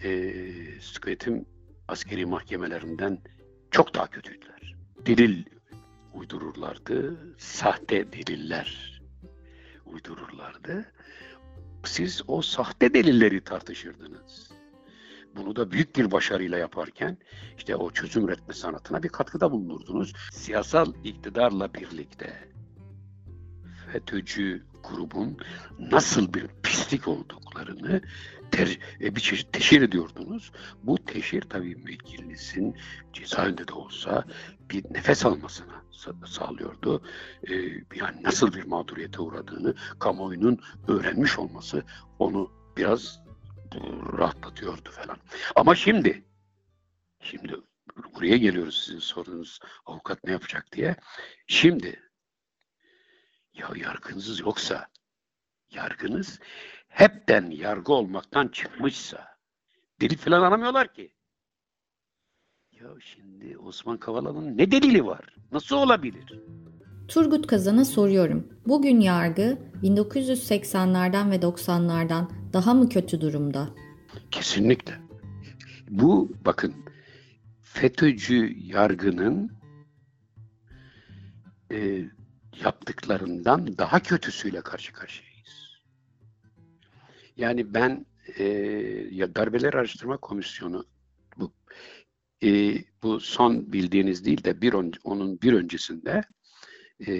e, 0.05 0.43
Sıkıyetim 0.81 1.47
askeri 1.89 2.27
mahkemelerinden 2.27 3.19
çok 3.71 3.95
daha 3.95 4.07
kötüydüler. 4.07 4.75
Delil 5.07 5.45
uydururlardı, 6.15 7.17
sahte 7.39 8.13
deliller 8.13 9.01
uydururlardı. 9.87 10.93
Siz 11.87 12.23
o 12.27 12.43
sahte 12.43 12.95
delilleri 12.95 13.45
tartışırdınız. 13.45 14.51
Bunu 15.37 15.57
da 15.57 15.71
büyük 15.71 15.97
bir 15.97 16.11
başarıyla 16.11 16.59
yaparken 16.59 17.19
işte 17.59 17.77
o 17.77 17.91
çözüm 17.91 18.29
üretme 18.29 18.55
sanatına 18.55 19.03
bir 19.03 19.09
katkıda 19.09 19.51
bulunurdunuz. 19.51 20.13
Siyasal 20.33 20.93
iktidarla 21.05 21.75
birlikte 21.75 22.49
FETÖ'cü 23.93 24.65
grubun 24.85 25.39
nasıl 25.79 26.35
bir 26.35 26.47
pislik 26.63 27.09
olduklarını 27.09 28.01
ter, 28.51 28.79
e, 29.01 29.17
bir 29.17 29.21
çeşit 29.21 29.53
teşhir 29.53 29.83
ediyordunuz. 29.83 30.53
Bu 30.83 30.99
teşhir 31.05 31.43
tabii 31.43 31.77
müvekkilinizin 31.77 32.77
cezaevinde 33.13 33.69
de 33.69 33.73
olsa 33.73 34.25
bir 34.71 34.85
nefes 34.91 35.27
almasına 35.27 35.83
sağlıyordu. 36.27 37.03
E, 37.49 37.55
yani 37.95 38.23
nasıl 38.23 38.55
bir 38.55 38.65
mağduriyete 38.65 39.21
uğradığını 39.21 39.75
kamuoyunun 39.99 40.61
öğrenmiş 40.89 41.39
olması 41.39 41.83
onu 42.19 42.53
biraz 42.77 43.21
e, 43.73 43.79
rahatlatıyordu 44.19 44.91
falan. 44.91 45.17
Ama 45.57 45.75
şimdi 45.75 46.25
şimdi 47.21 47.55
buraya 48.15 48.37
geliyoruz 48.37 48.85
sizin 48.85 48.99
sorunuz 48.99 49.61
avukat 49.87 50.25
ne 50.25 50.33
yapacak 50.33 50.73
diye. 50.73 50.97
Şimdi 51.47 52.01
ya 53.55 53.71
yargınız 53.77 54.41
yoksa 54.41 54.89
yargınız 55.71 56.41
hepten 56.97 57.51
yargı 57.51 57.93
olmaktan 57.93 58.49
çıkmışsa 58.49 59.29
delil 60.01 60.17
falan 60.17 60.43
aramıyorlar 60.43 60.95
ki. 60.95 61.13
Ya 62.73 62.89
şimdi 63.01 63.59
Osman 63.59 63.97
Kavala'nın 63.97 64.59
ne 64.59 64.71
delili 64.71 65.07
var? 65.07 65.37
Nasıl 65.53 65.77
olabilir? 65.77 66.41
Turgut 67.09 67.47
Kazan'a 67.47 67.85
soruyorum. 67.85 68.49
Bugün 68.67 69.01
yargı 69.01 69.59
1980'lerden 69.83 71.31
ve 71.31 71.37
90'lardan 71.37 72.31
daha 72.53 72.75
mı 72.75 72.89
kötü 72.89 73.21
durumda? 73.21 73.69
Kesinlikle. 74.31 74.95
Bu 75.89 76.33
bakın 76.45 76.75
FETÖ'cü 77.63 78.57
yargının 78.59 79.53
e, 81.73 82.05
yaptıklarından 82.65 83.79
daha 83.79 84.01
kötüsüyle 84.01 84.61
karşı 84.61 84.93
karşıyayız. 84.93 85.36
Yani 87.37 87.75
ben 87.75 88.07
e, 88.39 88.45
ya 89.11 89.35
darbeler 89.35 89.75
araştırma 89.75 90.17
komisyonu 90.17 90.87
bu 91.37 91.53
e, 92.43 92.75
bu 93.03 93.21
son 93.21 93.73
bildiğiniz 93.73 94.25
değil 94.25 94.45
de 94.45 94.61
bir 94.61 94.73
on, 94.73 94.93
onun 95.05 95.41
bir 95.43 95.53
öncesinde 95.53 96.23
e, 97.01 97.13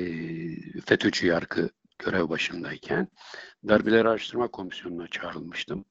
FETÖ'cü 0.81 1.27
yargı 1.27 1.71
görev 1.99 2.29
başındayken 2.29 3.09
darbeler 3.69 4.05
araştırma 4.05 4.49
komisyonuna 4.49 5.09
çağrılmıştım. 5.09 5.85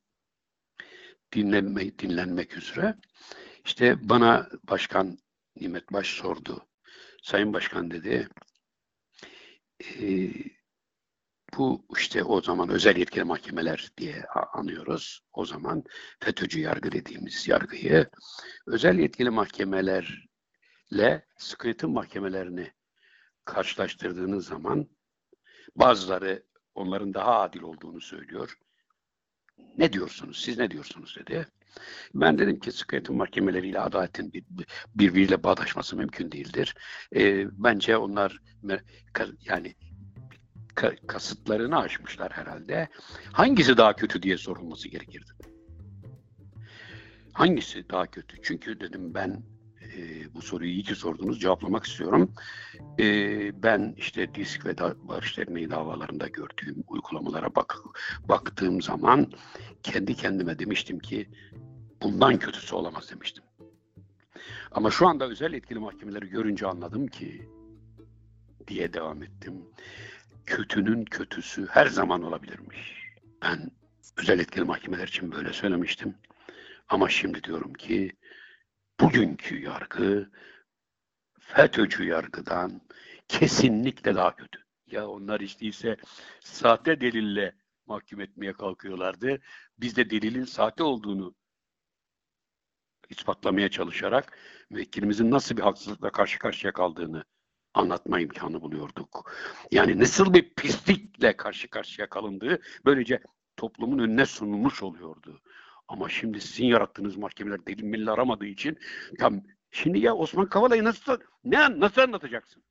Dinlenme, 1.34 2.00
dinlenmek 2.00 2.58
üzere. 2.58 2.95
İşte 3.65 4.10
bana 4.10 4.50
Başkan 4.63 5.17
Nimet 5.60 5.91
Baş 5.93 6.08
sordu. 6.08 6.65
Sayın 7.23 7.54
Başkan 7.54 7.91
dedi, 7.91 8.30
e, 9.84 10.30
bu 11.58 11.86
işte 11.97 12.23
o 12.23 12.41
zaman 12.41 12.69
özel 12.69 12.97
yetkili 12.97 13.23
mahkemeler 13.23 13.91
diye 13.97 14.25
anıyoruz. 14.53 15.21
O 15.34 15.45
zaman 15.45 15.84
FETÖ'cü 16.19 16.60
yargı 16.60 16.91
dediğimiz 16.91 17.47
yargıyı 17.47 18.10
özel 18.67 18.99
yetkili 18.99 19.29
mahkemelerle 19.29 21.25
sıkıntı 21.38 21.88
mahkemelerini 21.88 22.71
karşılaştırdığınız 23.45 24.47
zaman 24.47 24.89
bazıları 25.75 26.43
onların 26.75 27.13
daha 27.13 27.39
adil 27.39 27.62
olduğunu 27.62 28.01
söylüyor. 28.01 28.58
Ne 29.77 29.93
diyorsunuz? 29.93 30.41
Siz 30.41 30.58
ne 30.58 30.71
diyorsunuz 30.71 31.15
dedi. 31.19 31.47
Ben 32.13 32.38
dedim 32.38 32.60
ki 32.60 32.71
sıkıntı 32.71 33.13
mahkemeleriyle 33.13 33.79
adaletin 33.79 34.34
bir, 34.34 34.43
birbiriyle 34.95 35.43
bağdaşması 35.43 35.97
mümkün 35.97 36.31
değildir. 36.31 36.75
E, 37.15 37.47
bence 37.63 37.97
onlar 37.97 38.41
yani 39.45 39.75
kasıtlarını 41.08 41.80
aşmışlar 41.80 42.32
herhalde. 42.32 42.88
Hangisi 43.32 43.78
daha 43.78 43.96
kötü 43.96 44.22
diye 44.22 44.38
sorulması 44.38 44.88
gerekirdi. 44.88 45.32
Hangisi 47.34 47.90
daha 47.90 48.06
kötü? 48.06 48.38
Çünkü 48.44 48.80
dedim 48.80 49.14
ben 49.14 49.44
e, 49.82 50.34
bu 50.34 50.42
soruyu 50.42 50.72
iyi 50.72 50.84
ki 50.84 50.96
sordunuz. 50.96 51.40
Cevaplamak 51.40 51.86
istiyorum. 51.86 52.34
E, 53.00 53.06
ben 53.64 53.94
işte 53.98 54.36
disk 54.36 54.66
ve 54.66 54.78
da, 54.78 54.96
barış 55.08 55.38
derneği 55.38 55.70
davalarında 55.70 56.28
gördüğüm 56.28 56.84
uygulamalara 56.88 57.56
bak, 57.56 57.76
baktığım 58.30 58.82
zaman 58.82 59.32
kendi 59.84 60.16
kendime 60.16 60.60
demiştim 60.60 61.00
ki 61.00 61.30
bundan 62.02 62.40
kötüsü 62.40 62.76
olamaz 62.76 63.12
demiştim. 63.12 63.44
Ama 64.72 64.92
şu 64.92 65.08
anda 65.08 65.28
özel 65.28 65.54
etkili 65.54 65.80
mahkemeleri 65.80 66.30
görünce 66.30 66.68
anladım 66.68 67.08
ki 67.08 67.50
diye 68.68 68.94
devam 68.94 69.24
ettim. 69.24 69.54
Kötünün 70.45 71.05
kötüsü 71.05 71.67
her 71.67 71.88
zaman 71.88 72.23
olabilirmiş. 72.23 72.93
Ben 73.41 73.71
özel 74.17 74.39
etkili 74.39 74.63
mahkemeler 74.63 75.08
için 75.08 75.31
böyle 75.31 75.53
söylemiştim. 75.53 76.17
Ama 76.89 77.10
şimdi 77.10 77.43
diyorum 77.43 77.73
ki 77.73 78.12
bugünkü 78.99 79.62
yargı 79.62 80.31
FETÖ'cü 81.39 82.03
yargıdan 82.03 82.81
kesinlikle 83.27 84.15
daha 84.15 84.36
kötü. 84.36 84.60
Ya 84.88 85.08
onlar 85.08 85.39
işte 85.39 85.65
ise 85.65 85.97
sahte 86.39 87.01
delille 87.01 87.55
mahkum 87.86 88.21
etmeye 88.21 88.53
kalkıyorlardı. 88.53 89.41
Biz 89.77 89.95
de 89.95 90.10
delilin 90.10 90.45
sahte 90.45 90.84
olduğunu 90.84 91.36
ispatlamaya 93.10 93.69
çalışarak 93.69 94.38
müvekkilimizin 94.69 95.31
nasıl 95.31 95.58
bir 95.58 95.62
haksızlıkla 95.62 96.12
karşı 96.12 96.39
karşıya 96.39 96.73
kaldığını 96.73 97.23
anlatma 97.76 98.20
imkanı 98.20 98.62
buluyorduk. 98.62 99.32
Yani 99.72 100.00
nasıl 100.00 100.34
bir 100.34 100.54
pislikle 100.56 101.38
karşı 101.38 101.68
karşıya 101.68 102.10
kalındığı 102.10 102.60
böylece 102.86 103.20
toplumun 103.58 104.00
önüne 104.00 104.26
sunulmuş 104.26 104.84
oluyordu. 104.84 105.42
Ama 105.88 106.10
şimdi 106.10 106.42
sizin 106.42 106.66
yarattığınız 106.66 107.16
mahkemeler 107.16 107.66
delil 107.68 107.84
melil 107.84 108.10
aramadığı 108.10 108.46
için 108.46 108.78
ya 109.20 109.32
şimdi 109.72 110.00
ya 110.00 110.16
Osman 110.16 110.50
Kavala'yı 110.50 110.84
nasıl 110.84 111.18
ne 111.44 111.80
nasıl 111.80 112.02
anlatacaksın? 112.02 112.64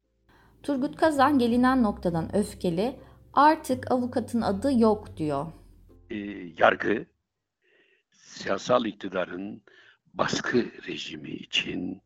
Turgut 0.62 0.96
Kazan 0.96 1.38
gelinen 1.38 1.82
noktadan 1.82 2.36
öfkeli 2.36 3.00
artık 3.32 3.90
avukatın 3.90 4.40
adı 4.40 4.80
yok 4.80 5.16
diyor. 5.16 5.46
Ee, 6.10 6.16
yargı 6.58 7.06
siyasal 8.12 8.84
iktidarın 8.84 9.62
baskı 10.14 10.64
rejimi 10.88 11.30
için 11.30 12.02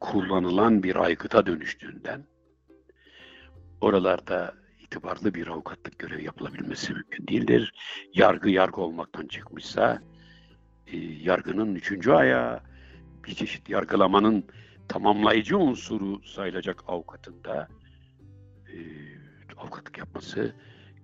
kullanılan 0.00 0.82
bir 0.82 0.96
aygıta 0.96 1.46
dönüştüğünden 1.46 2.24
oralarda 3.80 4.54
itibarlı 4.80 5.34
bir 5.34 5.46
avukatlık 5.46 5.98
görevi 5.98 6.24
yapılabilmesi 6.24 6.92
mümkün 6.92 7.26
değildir. 7.26 7.72
Yargı 8.14 8.50
yargı 8.50 8.80
olmaktan 8.80 9.26
çıkmışsa 9.26 10.02
e, 10.86 10.96
yargının 10.98 11.74
üçüncü 11.74 12.12
ayağı 12.12 12.60
bir 13.24 13.34
çeşit 13.34 13.68
yargılamanın 13.68 14.44
tamamlayıcı 14.88 15.58
unsuru 15.58 16.22
sayılacak 16.22 16.84
avukatın 16.88 17.44
da 17.44 17.68
e, 18.72 18.76
avukatlık 19.56 19.98
yapması, 19.98 20.54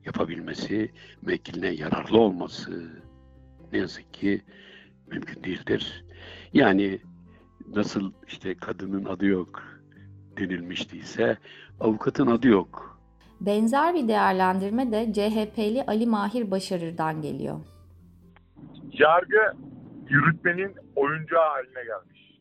yapabilmesi, 0.05 0.93
müvekkiline 1.23 1.69
yararlı 1.69 2.19
olması 2.19 3.03
ne 3.73 3.79
yazık 3.79 4.15
ki 4.15 4.43
mümkün 5.07 5.45
değildir. 5.45 6.05
Yani 6.53 7.01
nasıl 7.69 8.13
işte 8.27 8.55
kadının 8.55 9.05
adı 9.05 9.27
yok 9.27 9.72
denilmiştiyse 10.39 11.37
avukatın 11.81 12.27
adı 12.27 12.49
yok. 12.49 12.99
Benzer 13.41 13.95
bir 13.95 14.09
değerlendirme 14.09 14.93
de 14.93 15.13
CHP'li 15.13 15.85
Ali 15.87 16.07
Mahir 16.07 16.51
Başarır'dan 16.51 17.23
geliyor. 17.23 17.61
Yargı 18.93 19.53
yürütmenin 20.09 20.75
oyuncağı 20.97 21.49
haline 21.49 21.85
gelmiş. 21.85 22.39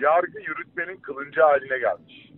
Yargı 0.00 0.38
yürütmenin 0.38 0.96
kılınca 0.96 1.44
haline 1.44 1.78
gelmiş. 1.78 2.32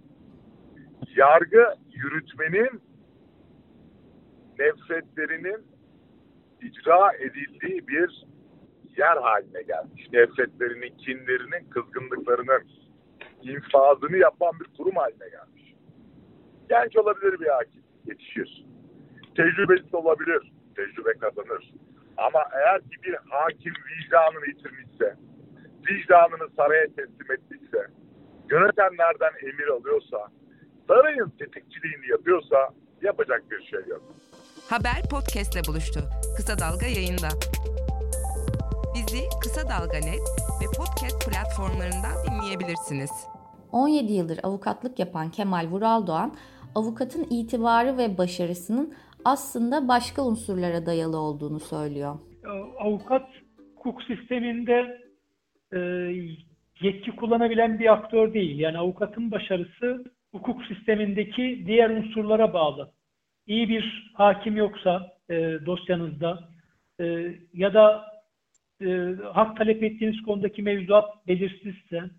Yargı 1.17 1.75
yürütmenin 1.93 2.83
nefretlerinin 4.59 5.63
icra 6.63 7.13
edildiği 7.13 7.89
bir 7.89 8.27
yer 8.99 9.17
haline 9.17 9.63
gelmiş. 9.63 10.09
Nefretlerinin, 10.13 10.97
kinlerinin, 10.97 11.71
kızgınlıklarının 11.71 12.63
infazını 13.43 14.17
yapan 14.17 14.53
bir 14.61 14.77
kurum 14.77 14.97
haline 14.97 15.29
gelmiş. 15.29 15.75
Genç 16.69 16.97
olabilir 16.97 17.41
bir 17.41 17.47
hakim, 17.47 17.83
yetişir. 18.07 18.67
Tecrübesiz 19.37 19.95
olabilir, 19.95 20.53
tecrübe 20.77 21.13
kazanır. 21.13 21.75
Ama 22.17 22.41
eğer 22.53 22.81
ki 22.81 22.97
bir 23.03 23.17
hakim 23.29 23.73
vicdanını 23.73 24.47
yitirmişse, 24.49 25.17
vicdanını 25.91 26.51
saraya 26.57 26.87
teslim 26.87 27.33
etmişse, 27.33 27.87
yönetenlerden 28.51 29.33
emir 29.43 29.69
alıyorsa, 29.69 30.29
sarayın 30.89 31.33
tetikçiliğini 31.39 32.11
yapıyorsa 32.11 32.69
yapacak 33.03 33.51
bir 33.51 33.63
şey 33.63 33.81
yok. 33.89 34.03
Haber 34.71 35.03
podcastle 35.11 35.61
buluştu. 35.69 36.01
Kısa 36.37 36.59
Dalga 36.59 36.87
yayında. 36.87 37.29
Kısa 39.61 39.81
Dalga 39.81 39.99
Net 39.99 40.27
ve 40.61 40.67
podcast 40.77 41.31
platformlarından 41.31 42.17
dinleyebilirsiniz. 42.27 43.11
17 43.73 44.13
yıldır 44.13 44.39
avukatlık 44.43 44.99
yapan 44.99 45.31
Kemal 45.31 45.67
Vural 45.67 46.07
Doğan, 46.07 46.35
avukatın 46.75 47.27
itibarı 47.31 47.99
ve 47.99 48.19
başarısının 48.19 48.95
aslında 49.25 49.89
başka 49.89 50.23
unsurlara 50.23 50.87
dayalı 50.87 51.19
olduğunu 51.19 51.61
söylüyor. 51.61 52.19
Avukat 52.79 53.29
hukuk 53.77 54.03
sisteminde 54.03 55.01
e, 55.73 55.79
yetki 56.81 57.17
kullanabilen 57.17 57.79
bir 57.79 57.93
aktör 57.93 58.35
değil. 58.35 58.59
Yani 58.59 58.79
avukatın 58.79 59.31
başarısı 59.31 60.05
hukuk 60.33 60.65
sistemindeki 60.65 61.63
diğer 61.67 61.91
unsurlara 61.91 62.53
bağlı. 62.53 62.93
İyi 63.47 63.69
bir 63.69 64.13
hakim 64.15 64.57
yoksa 64.57 65.17
e, 65.31 65.35
dosyanızda 65.67 66.49
e, 67.01 67.35
ya 67.55 67.75
da 67.75 68.11
e, 68.83 69.15
hak 69.33 69.57
talep 69.57 69.83
ettiğiniz 69.83 70.23
konudaki 70.23 70.63
mevzuat 70.63 71.27
belirsizse 71.29 72.11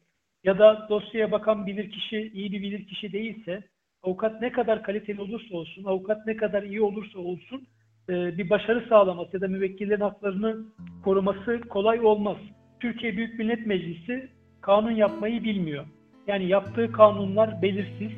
ya 0.44 0.60
da 0.60 0.88
dosyaya 0.90 1.32
bakan 1.32 1.68
bilirkişi 1.68 2.32
iyi 2.34 2.52
bir 2.52 2.62
bilirkişi 2.62 3.14
değilse 3.14 3.64
avukat 4.04 4.42
ne 4.42 4.52
kadar 4.52 4.84
kaliteli 4.84 5.22
olursa 5.22 5.58
olsun, 5.58 5.84
avukat 5.84 6.28
ne 6.28 6.36
kadar 6.36 6.64
iyi 6.64 6.82
olursa 6.82 7.20
olsun 7.20 7.68
e, 8.10 8.38
bir 8.38 8.50
başarı 8.50 8.86
sağlaması 8.90 9.30
ya 9.34 9.42
da 9.42 9.48
müvekkillerin 9.48 10.02
haklarını 10.02 10.58
koruması 11.04 11.62
kolay 11.70 12.00
olmaz. 12.00 12.38
Türkiye 12.80 13.18
Büyük 13.18 13.40
Millet 13.40 13.66
Meclisi 13.66 14.30
kanun 14.62 14.92
yapmayı 14.92 15.44
bilmiyor. 15.44 15.86
Yani 16.28 16.48
yaptığı 16.48 16.92
kanunlar 16.92 17.62
belirsiz, 17.62 18.12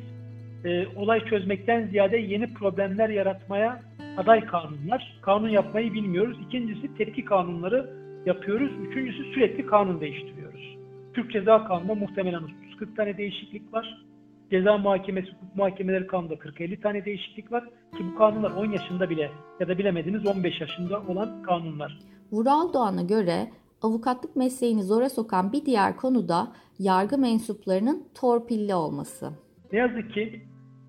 e, 0.64 0.86
olay 0.96 1.24
çözmekten 1.24 1.86
ziyade 1.86 2.16
yeni 2.16 2.54
problemler 2.54 3.08
yaratmaya 3.08 3.82
aday 4.16 4.46
kanunlar. 4.46 5.18
Kanun 5.22 5.48
yapmayı 5.48 5.92
bilmiyoruz. 5.92 6.38
İkincisi 6.46 6.94
tepki 6.94 7.24
kanunları 7.24 8.03
yapıyoruz. 8.26 8.70
Üçüncüsü 8.88 9.24
sürekli 9.24 9.66
kanun 9.66 10.00
değiştiriyoruz. 10.00 10.78
Türk 11.14 11.32
Ceza 11.32 11.64
Kanunu'nda 11.64 11.94
muhtemelen 11.94 12.42
30-40 12.80 12.96
tane 12.96 13.16
değişiklik 13.16 13.72
var. 13.72 14.04
Ceza 14.50 14.78
Muhakemesi, 14.78 15.28
Hukuk 15.28 15.56
Muhakemeleri 15.56 16.06
Kanunu'nda 16.06 16.34
40-50 16.34 16.80
tane 16.80 17.04
değişiklik 17.04 17.52
var. 17.52 17.64
Ki 17.64 18.04
bu 18.12 18.18
kanunlar 18.18 18.50
10 18.50 18.72
yaşında 18.72 19.10
bile 19.10 19.30
ya 19.60 19.68
da 19.68 19.78
bilemediniz 19.78 20.26
15 20.26 20.60
yaşında 20.60 21.02
olan 21.08 21.42
kanunlar. 21.42 21.98
Vural 22.32 22.72
Doğan'a 22.72 23.02
göre 23.02 23.50
avukatlık 23.82 24.36
mesleğini 24.36 24.82
zora 24.82 25.10
sokan 25.10 25.52
bir 25.52 25.66
diğer 25.66 25.96
konu 25.96 26.28
da 26.28 26.52
yargı 26.78 27.18
mensuplarının 27.18 28.08
torpilli 28.14 28.74
olması. 28.74 29.30
Ne 29.72 29.78
yazık 29.78 30.14
ki 30.14 30.42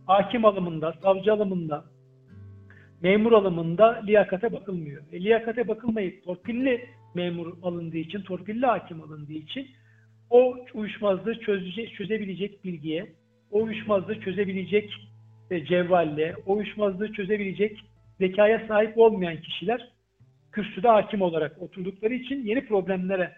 hakim 0.06 0.46
alımında, 0.46 0.94
savcı 1.04 1.34
alımında, 1.34 1.86
memur 3.02 3.32
alımında 3.32 4.02
liyakate 4.08 4.54
bakılmıyor. 4.54 5.04
E, 5.12 5.24
liyakate 5.24 5.68
bakılmayıp 5.68 6.26
torpilli 6.26 6.90
memur 7.16 7.54
alındığı 7.64 7.98
için, 7.98 8.22
torpilli 8.22 8.66
hakim 8.66 9.02
alındığı 9.02 9.34
için 9.34 9.68
o 10.30 10.58
uyuşmazlığı 10.74 11.40
çözecek, 11.40 11.96
çözebilecek 11.96 12.64
bilgiye, 12.64 13.12
o 13.52 13.64
uyuşmazlığı 13.64 14.20
çözebilecek 14.20 14.94
e, 15.52 15.66
cevvalle, 15.66 16.36
o 16.46 16.56
uyuşmazlığı 16.56 17.14
çözebilecek 17.14 17.80
zekaya 18.20 18.68
sahip 18.68 18.98
olmayan 18.98 19.42
kişiler 19.42 19.90
kürsüde 20.52 20.88
hakim 20.88 21.22
olarak 21.22 21.62
oturdukları 21.62 22.14
için 22.14 22.46
yeni 22.46 22.66
problemlere 22.66 23.36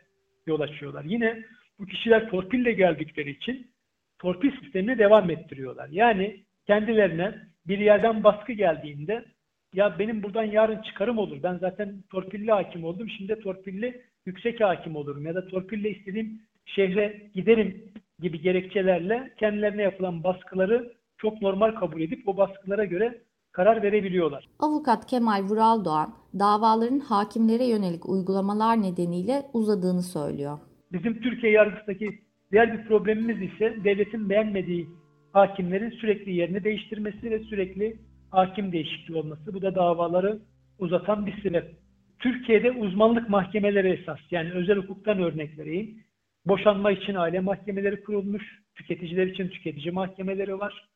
yol 0.48 0.60
açıyorlar. 0.60 1.04
Yine 1.04 1.44
bu 1.80 1.86
kişiler 1.86 2.30
torpille 2.30 2.72
geldikleri 2.72 3.30
için 3.30 3.72
torpil 4.20 4.52
sistemine 4.62 4.98
devam 4.98 5.30
ettiriyorlar. 5.30 5.90
Yani 5.92 6.44
kendilerine 6.68 7.36
bir 7.68 7.80
yerden 7.80 8.24
baskı 8.24 8.54
geldiğinde 8.54 9.26
ya 9.74 10.00
benim 10.00 10.24
buradan 10.24 10.44
yarın 10.44 10.82
çıkarım 10.82 11.18
olur. 11.18 11.38
Ben 11.44 11.58
zaten 11.58 12.04
torpilli 12.10 12.52
hakim 12.52 12.84
oldum. 12.84 13.10
Şimdi 13.10 13.40
torpilli 13.40 14.02
yüksek 14.26 14.62
hakim 14.62 14.96
olurum 14.96 15.26
ya 15.26 15.36
da 15.36 15.48
torpille 15.48 15.90
istediğim 15.90 16.42
şehre 16.66 17.30
giderim 17.36 17.92
gibi 18.20 18.42
gerekçelerle 18.42 19.34
kendilerine 19.40 19.82
yapılan 19.82 20.24
baskıları 20.24 20.94
çok 21.18 21.42
normal 21.42 21.72
kabul 21.72 22.02
edip 22.02 22.28
o 22.28 22.38
baskılara 22.38 22.86
göre 22.86 23.22
karar 23.52 23.84
verebiliyorlar. 23.84 24.48
Avukat 24.60 25.06
Kemal 25.06 25.44
Vural 25.44 25.86
Doğan, 25.86 26.14
davaların 26.40 27.00
hakimlere 27.00 27.66
yönelik 27.66 28.10
uygulamalar 28.10 28.82
nedeniyle 28.82 29.42
uzadığını 29.54 30.04
söylüyor. 30.04 30.60
Bizim 30.92 31.22
Türkiye 31.22 31.52
yargısındaki 31.52 32.20
diğer 32.52 32.78
bir 32.78 32.88
problemimiz 32.88 33.42
ise 33.42 33.76
devletin 33.84 34.30
beğenmediği 34.30 34.90
hakimlerin 35.34 35.90
sürekli 35.90 36.32
yerini 36.32 36.64
değiştirmesi 36.64 37.32
ve 37.32 37.40
sürekli 37.40 37.98
hakim 38.32 38.72
değişikliği 38.72 39.16
olması. 39.16 39.54
Bu 39.54 39.62
da 39.62 39.76
davaları 39.76 40.40
uzatan 40.80 41.26
bir 41.26 41.42
sebep. 41.42 41.76
Türkiye'de 42.20 42.72
uzmanlık 42.72 43.30
mahkemeleri 43.30 43.90
esas. 43.90 44.20
Yani 44.32 44.52
özel 44.52 44.78
hukuktan 44.78 45.20
örnek 45.20 45.58
vereyim. 45.58 46.04
Boşanma 46.46 46.92
için 46.92 47.16
aile 47.16 47.40
mahkemeleri 47.40 48.04
kurulmuş. 48.04 48.44
Tüketiciler 48.76 49.28
için 49.28 49.48
tüketici 49.48 49.92
mahkemeleri 49.92 50.60
var. 50.60 50.88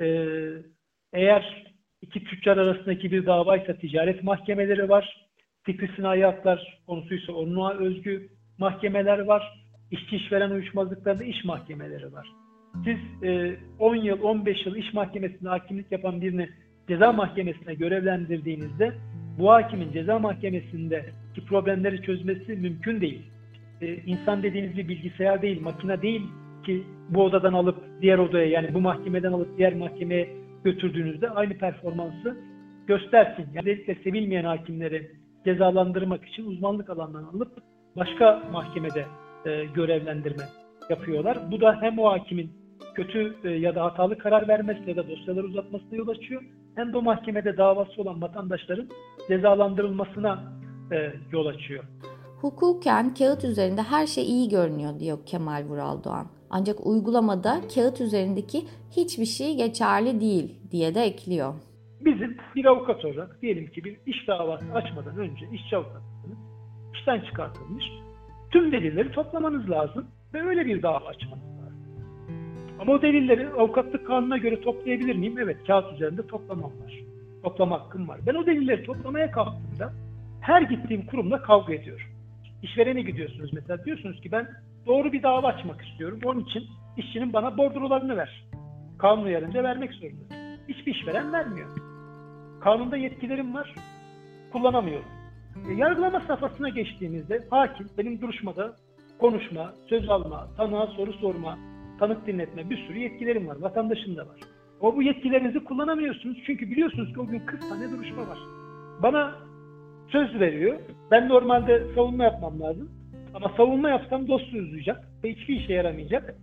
Ee, 0.00 0.48
eğer 1.12 1.66
iki 2.02 2.24
tüccar 2.24 2.56
arasındaki 2.56 3.12
bir 3.12 3.26
davaysa 3.26 3.74
ticaret 3.74 4.22
mahkemeleri 4.22 4.88
var. 4.88 5.26
Fikri 5.62 5.90
sinayi 5.96 6.24
haklar 6.24 6.80
konusuysa 6.86 7.32
onluğa 7.32 7.74
özgü 7.74 8.28
mahkemeler 8.58 9.18
var. 9.18 9.66
İşçi 9.90 10.16
işveren 10.16 10.50
uyuşmazlıklarında 10.50 11.24
iş 11.24 11.44
mahkemeleri 11.44 12.12
var. 12.12 12.28
Siz 12.84 13.22
e, 13.22 13.56
10 13.78 13.96
yıl, 13.96 14.22
15 14.22 14.66
yıl 14.66 14.76
iş 14.76 14.94
mahkemesinde 14.94 15.48
hakimlik 15.48 15.92
yapan 15.92 16.20
birini 16.20 16.48
ceza 16.88 17.12
mahkemesine 17.12 17.74
görevlendirdiğinizde 17.74 18.92
bu 19.38 19.50
hakimin 19.50 19.92
ceza 19.92 20.18
mahkemesindeki 20.18 21.44
problemleri 21.48 22.02
çözmesi 22.02 22.56
mümkün 22.56 23.00
değil. 23.00 23.22
Ee, 23.80 23.96
insan 24.06 24.42
dediğiniz 24.42 24.76
bir 24.76 24.88
bilgisayar 24.88 25.42
değil, 25.42 25.62
makine 25.62 26.02
değil 26.02 26.22
ki 26.66 26.82
bu 27.08 27.22
odadan 27.22 27.52
alıp 27.52 27.76
diğer 28.02 28.18
odaya 28.18 28.46
yani 28.46 28.74
bu 28.74 28.80
mahkemeden 28.80 29.32
alıp 29.32 29.58
diğer 29.58 29.74
mahkemeye 29.74 30.28
götürdüğünüzde 30.64 31.30
aynı 31.30 31.58
performansı 31.58 32.36
göstersin. 32.86 33.46
Yani 33.54 33.70
özellikle 33.70 33.94
sevilmeyen 33.94 34.44
hakimleri 34.44 35.10
cezalandırmak 35.44 36.24
için 36.24 36.46
uzmanlık 36.46 36.90
alanlarına 36.90 37.28
alıp 37.28 37.52
başka 37.96 38.42
mahkemede 38.52 39.04
e, 39.46 39.64
görevlendirme 39.64 40.44
yapıyorlar. 40.90 41.38
Bu 41.50 41.60
da 41.60 41.78
hem 41.80 41.98
o 41.98 42.10
hakimin 42.10 42.52
kötü 42.94 43.36
e, 43.44 43.50
ya 43.50 43.74
da 43.74 43.84
hatalı 43.84 44.18
karar 44.18 44.48
vermesi 44.48 44.90
ya 44.90 44.96
da 44.96 45.08
dosyaları 45.08 45.46
uzatmasına 45.46 45.96
yol 45.96 46.08
açıyor. 46.08 46.42
Hem 46.76 46.92
de 46.92 46.98
o 46.98 47.02
mahkemede 47.02 47.56
davası 47.56 48.02
olan 48.02 48.22
vatandaşların 48.22 48.88
cezalandırılmasına 49.28 50.52
e, 50.92 51.12
yol 51.32 51.46
açıyor. 51.46 51.84
Hukuken 52.40 53.14
kağıt 53.14 53.44
üzerinde 53.44 53.82
her 53.82 54.06
şey 54.06 54.24
iyi 54.24 54.48
görünüyor 54.48 55.00
diyor 55.00 55.18
Kemal 55.26 55.64
Vural 55.64 56.04
Doğan. 56.04 56.26
Ancak 56.50 56.86
uygulamada 56.86 57.60
kağıt 57.74 58.00
üzerindeki 58.00 58.58
hiçbir 58.96 59.24
şey 59.24 59.56
geçerli 59.56 60.20
değil 60.20 60.60
diye 60.70 60.94
de 60.94 61.00
ekliyor. 61.00 61.54
Bizim 62.00 62.36
bir 62.54 62.64
avukat 62.64 63.04
olarak 63.04 63.42
diyelim 63.42 63.66
ki 63.66 63.84
bir 63.84 63.96
iş 64.06 64.28
davası 64.28 64.64
açmadan 64.74 65.16
önce 65.16 65.46
işçi 65.52 65.76
avukatlığını 65.76 66.36
işten 66.94 67.20
çıkartılmış 67.20 67.84
tüm 68.50 68.72
delilleri 68.72 69.12
toplamanız 69.12 69.70
lazım 69.70 70.06
ve 70.34 70.42
öyle 70.42 70.66
bir 70.66 70.82
dava 70.82 71.06
açmanız. 71.06 71.55
Ama 72.80 72.92
o 72.92 73.02
delilleri 73.02 73.48
avukatlık 73.48 74.06
kanununa 74.06 74.36
göre 74.36 74.60
toplayabilir 74.60 75.16
miyim? 75.16 75.38
Evet 75.38 75.56
kağıt 75.66 75.94
üzerinde 75.94 76.26
toplamam 76.26 76.70
var. 76.84 77.00
Toplama 77.42 77.80
hakkım 77.80 78.08
var. 78.08 78.20
Ben 78.26 78.34
o 78.34 78.46
delilleri 78.46 78.84
toplamaya 78.84 79.30
kalktığımda 79.30 79.92
her 80.40 80.62
gittiğim 80.62 81.06
kurumla 81.06 81.42
kavga 81.42 81.74
ediyorum. 81.74 82.06
işverene 82.62 83.02
gidiyorsunuz 83.02 83.52
mesela. 83.52 83.84
Diyorsunuz 83.84 84.20
ki 84.20 84.32
ben 84.32 84.48
doğru 84.86 85.12
bir 85.12 85.22
dava 85.22 85.48
açmak 85.48 85.82
istiyorum. 85.82 86.20
Onun 86.24 86.40
için 86.40 86.64
işçinin 86.96 87.32
bana 87.32 87.58
bordrolarını 87.58 88.16
ver. 88.16 88.44
Kanun 88.98 89.24
uyarınca 89.24 89.62
vermek 89.62 89.92
zorunda. 89.92 90.34
Hiçbir 90.68 90.94
işveren 90.94 91.32
vermiyor. 91.32 91.68
Kanunda 92.60 92.96
yetkilerim 92.96 93.54
var. 93.54 93.74
Kullanamıyorum. 94.52 95.08
E, 95.68 95.74
yargılama 95.74 96.20
safhasına 96.20 96.68
geçtiğimizde 96.68 97.46
hakim 97.50 97.88
benim 97.98 98.20
duruşmada 98.20 98.76
konuşma, 99.18 99.72
söz 99.88 100.08
alma, 100.10 100.48
tanığa 100.56 100.86
soru 100.86 101.12
sorma, 101.12 101.58
tanık 101.98 102.26
dinletme 102.26 102.70
bir 102.70 102.86
sürü 102.86 102.98
yetkilerim 102.98 103.48
var. 103.48 103.56
Vatandaşın 103.56 104.16
da 104.16 104.26
var. 104.26 104.40
O 104.80 104.96
bu 104.96 105.02
yetkilerinizi 105.02 105.64
kullanamıyorsunuz. 105.64 106.38
Çünkü 106.46 106.70
biliyorsunuz 106.70 107.12
ki 107.12 107.20
o 107.20 107.26
gün 107.26 107.38
40 107.38 107.60
tane 107.60 107.90
duruşma 107.90 108.28
var. 108.28 108.38
Bana 109.02 109.34
söz 110.08 110.40
veriyor. 110.40 110.80
Ben 111.10 111.28
normalde 111.28 111.94
savunma 111.94 112.24
yapmam 112.24 112.60
lazım. 112.60 112.90
Ama 113.34 113.52
savunma 113.56 113.88
yapsam 113.88 114.28
dosya 114.28 114.62
uzayacak 114.62 115.04
ve 115.24 115.34
hiçbir 115.34 115.60
işe 115.60 115.72
yaramayacak. 115.72 116.34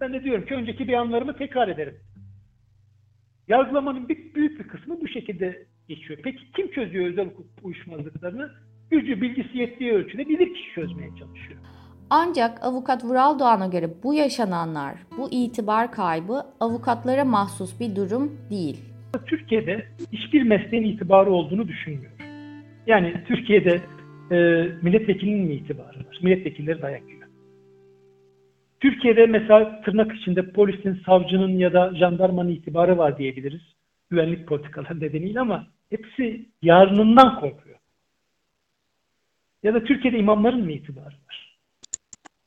Ben 0.00 0.12
de 0.12 0.24
diyorum 0.24 0.46
ki 0.46 0.54
önceki 0.54 0.88
beyanlarımı 0.88 1.36
tekrar 1.36 1.68
ederim. 1.68 1.96
Yargılamanın 3.48 4.08
bir, 4.08 4.34
büyük 4.34 4.60
bir 4.60 4.68
kısmı 4.68 5.00
bu 5.00 5.08
şekilde 5.08 5.66
geçiyor. 5.88 6.20
Peki 6.24 6.52
kim 6.56 6.70
çözüyor 6.70 7.06
özel 7.06 7.26
hukuk 7.26 7.46
uyuşmazlıklarını? 7.62 8.50
Gücü, 8.90 9.20
bilgisi 9.20 9.58
yettiği 9.58 9.92
ölçüde 9.92 10.28
bilir 10.28 10.54
kişi 10.54 10.74
çözmeye 10.74 11.08
çalışıyor. 11.08 11.60
Ancak 12.10 12.64
avukat 12.64 13.04
Vural 13.04 13.38
Doğan'a 13.38 13.66
göre 13.66 13.90
bu 14.02 14.14
yaşananlar, 14.14 14.94
bu 15.18 15.28
itibar 15.30 15.92
kaybı 15.92 16.42
avukatlara 16.60 17.24
mahsus 17.24 17.80
bir 17.80 17.96
durum 17.96 18.38
değil. 18.50 18.80
Türkiye'de 19.26 19.86
hiçbir 20.12 20.42
mesleğin 20.42 20.84
itibarı 20.84 21.32
olduğunu 21.32 21.68
düşünmüyorum. 21.68 22.18
Yani 22.86 23.24
Türkiye'de 23.28 23.80
e, 24.30 24.36
milletvekilinin 24.82 25.46
mi 25.46 25.54
itibarı 25.54 25.98
var? 25.98 26.18
Milletvekilleri 26.22 26.82
dayak 26.82 27.08
yiyor. 27.08 27.28
Türkiye'de 28.80 29.26
mesela 29.26 29.82
tırnak 29.82 30.16
içinde 30.16 30.52
polisin, 30.52 31.02
savcının 31.06 31.58
ya 31.58 31.72
da 31.72 31.94
jandarmanın 31.94 32.50
itibarı 32.50 32.98
var 32.98 33.18
diyebiliriz. 33.18 33.62
Güvenlik 34.10 34.46
politikaları 34.46 35.00
nedeniyle 35.00 35.40
ama 35.40 35.66
hepsi 35.90 36.46
yarınından 36.62 37.40
korkuyor. 37.40 37.78
Ya 39.62 39.74
da 39.74 39.84
Türkiye'de 39.84 40.18
imamların 40.18 40.64
mı 40.64 40.72
itibarı 40.72 41.14
var? 41.28 41.49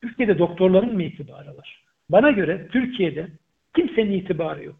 Türkiye'de 0.03 0.39
doktorların 0.39 0.93
mı 0.93 1.03
itibarı 1.03 1.57
var? 1.57 1.83
Bana 2.09 2.31
göre 2.31 2.67
Türkiye'de 2.71 3.27
kimsenin 3.75 4.11
itibarı 4.11 4.63
yok. 4.63 4.75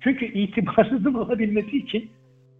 Çünkü 0.00 0.26
itibarsızın 0.26 1.14
olabilmesi 1.24 1.76
için 1.78 2.10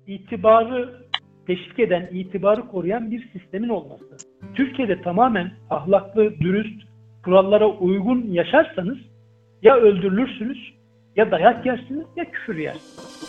itibarı 0.07 1.07
teşvik 1.46 1.79
eden, 1.79 2.09
itibarı 2.12 2.68
koruyan 2.68 3.11
bir 3.11 3.29
sistemin 3.33 3.68
olması. 3.68 4.16
Türkiye'de 4.55 5.03
tamamen 5.03 5.53
ahlaklı, 5.70 6.40
dürüst, 6.40 6.83
kurallara 7.24 7.68
uygun 7.68 8.27
yaşarsanız 8.31 8.98
ya 9.62 9.77
öldürülürsünüz, 9.77 10.74
ya 11.16 11.31
dayak 11.31 11.66
yersiniz, 11.66 12.07
ya 12.16 12.31
küfür 12.31 12.57
yersiniz. 12.57 13.29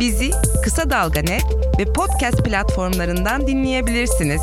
Bizi 0.00 0.30
Kısa 0.64 0.90
Dalga 0.90 1.20
ve 1.78 1.84
podcast 1.96 2.44
platformlarından 2.44 3.46
dinleyebilirsiniz. 3.46 4.42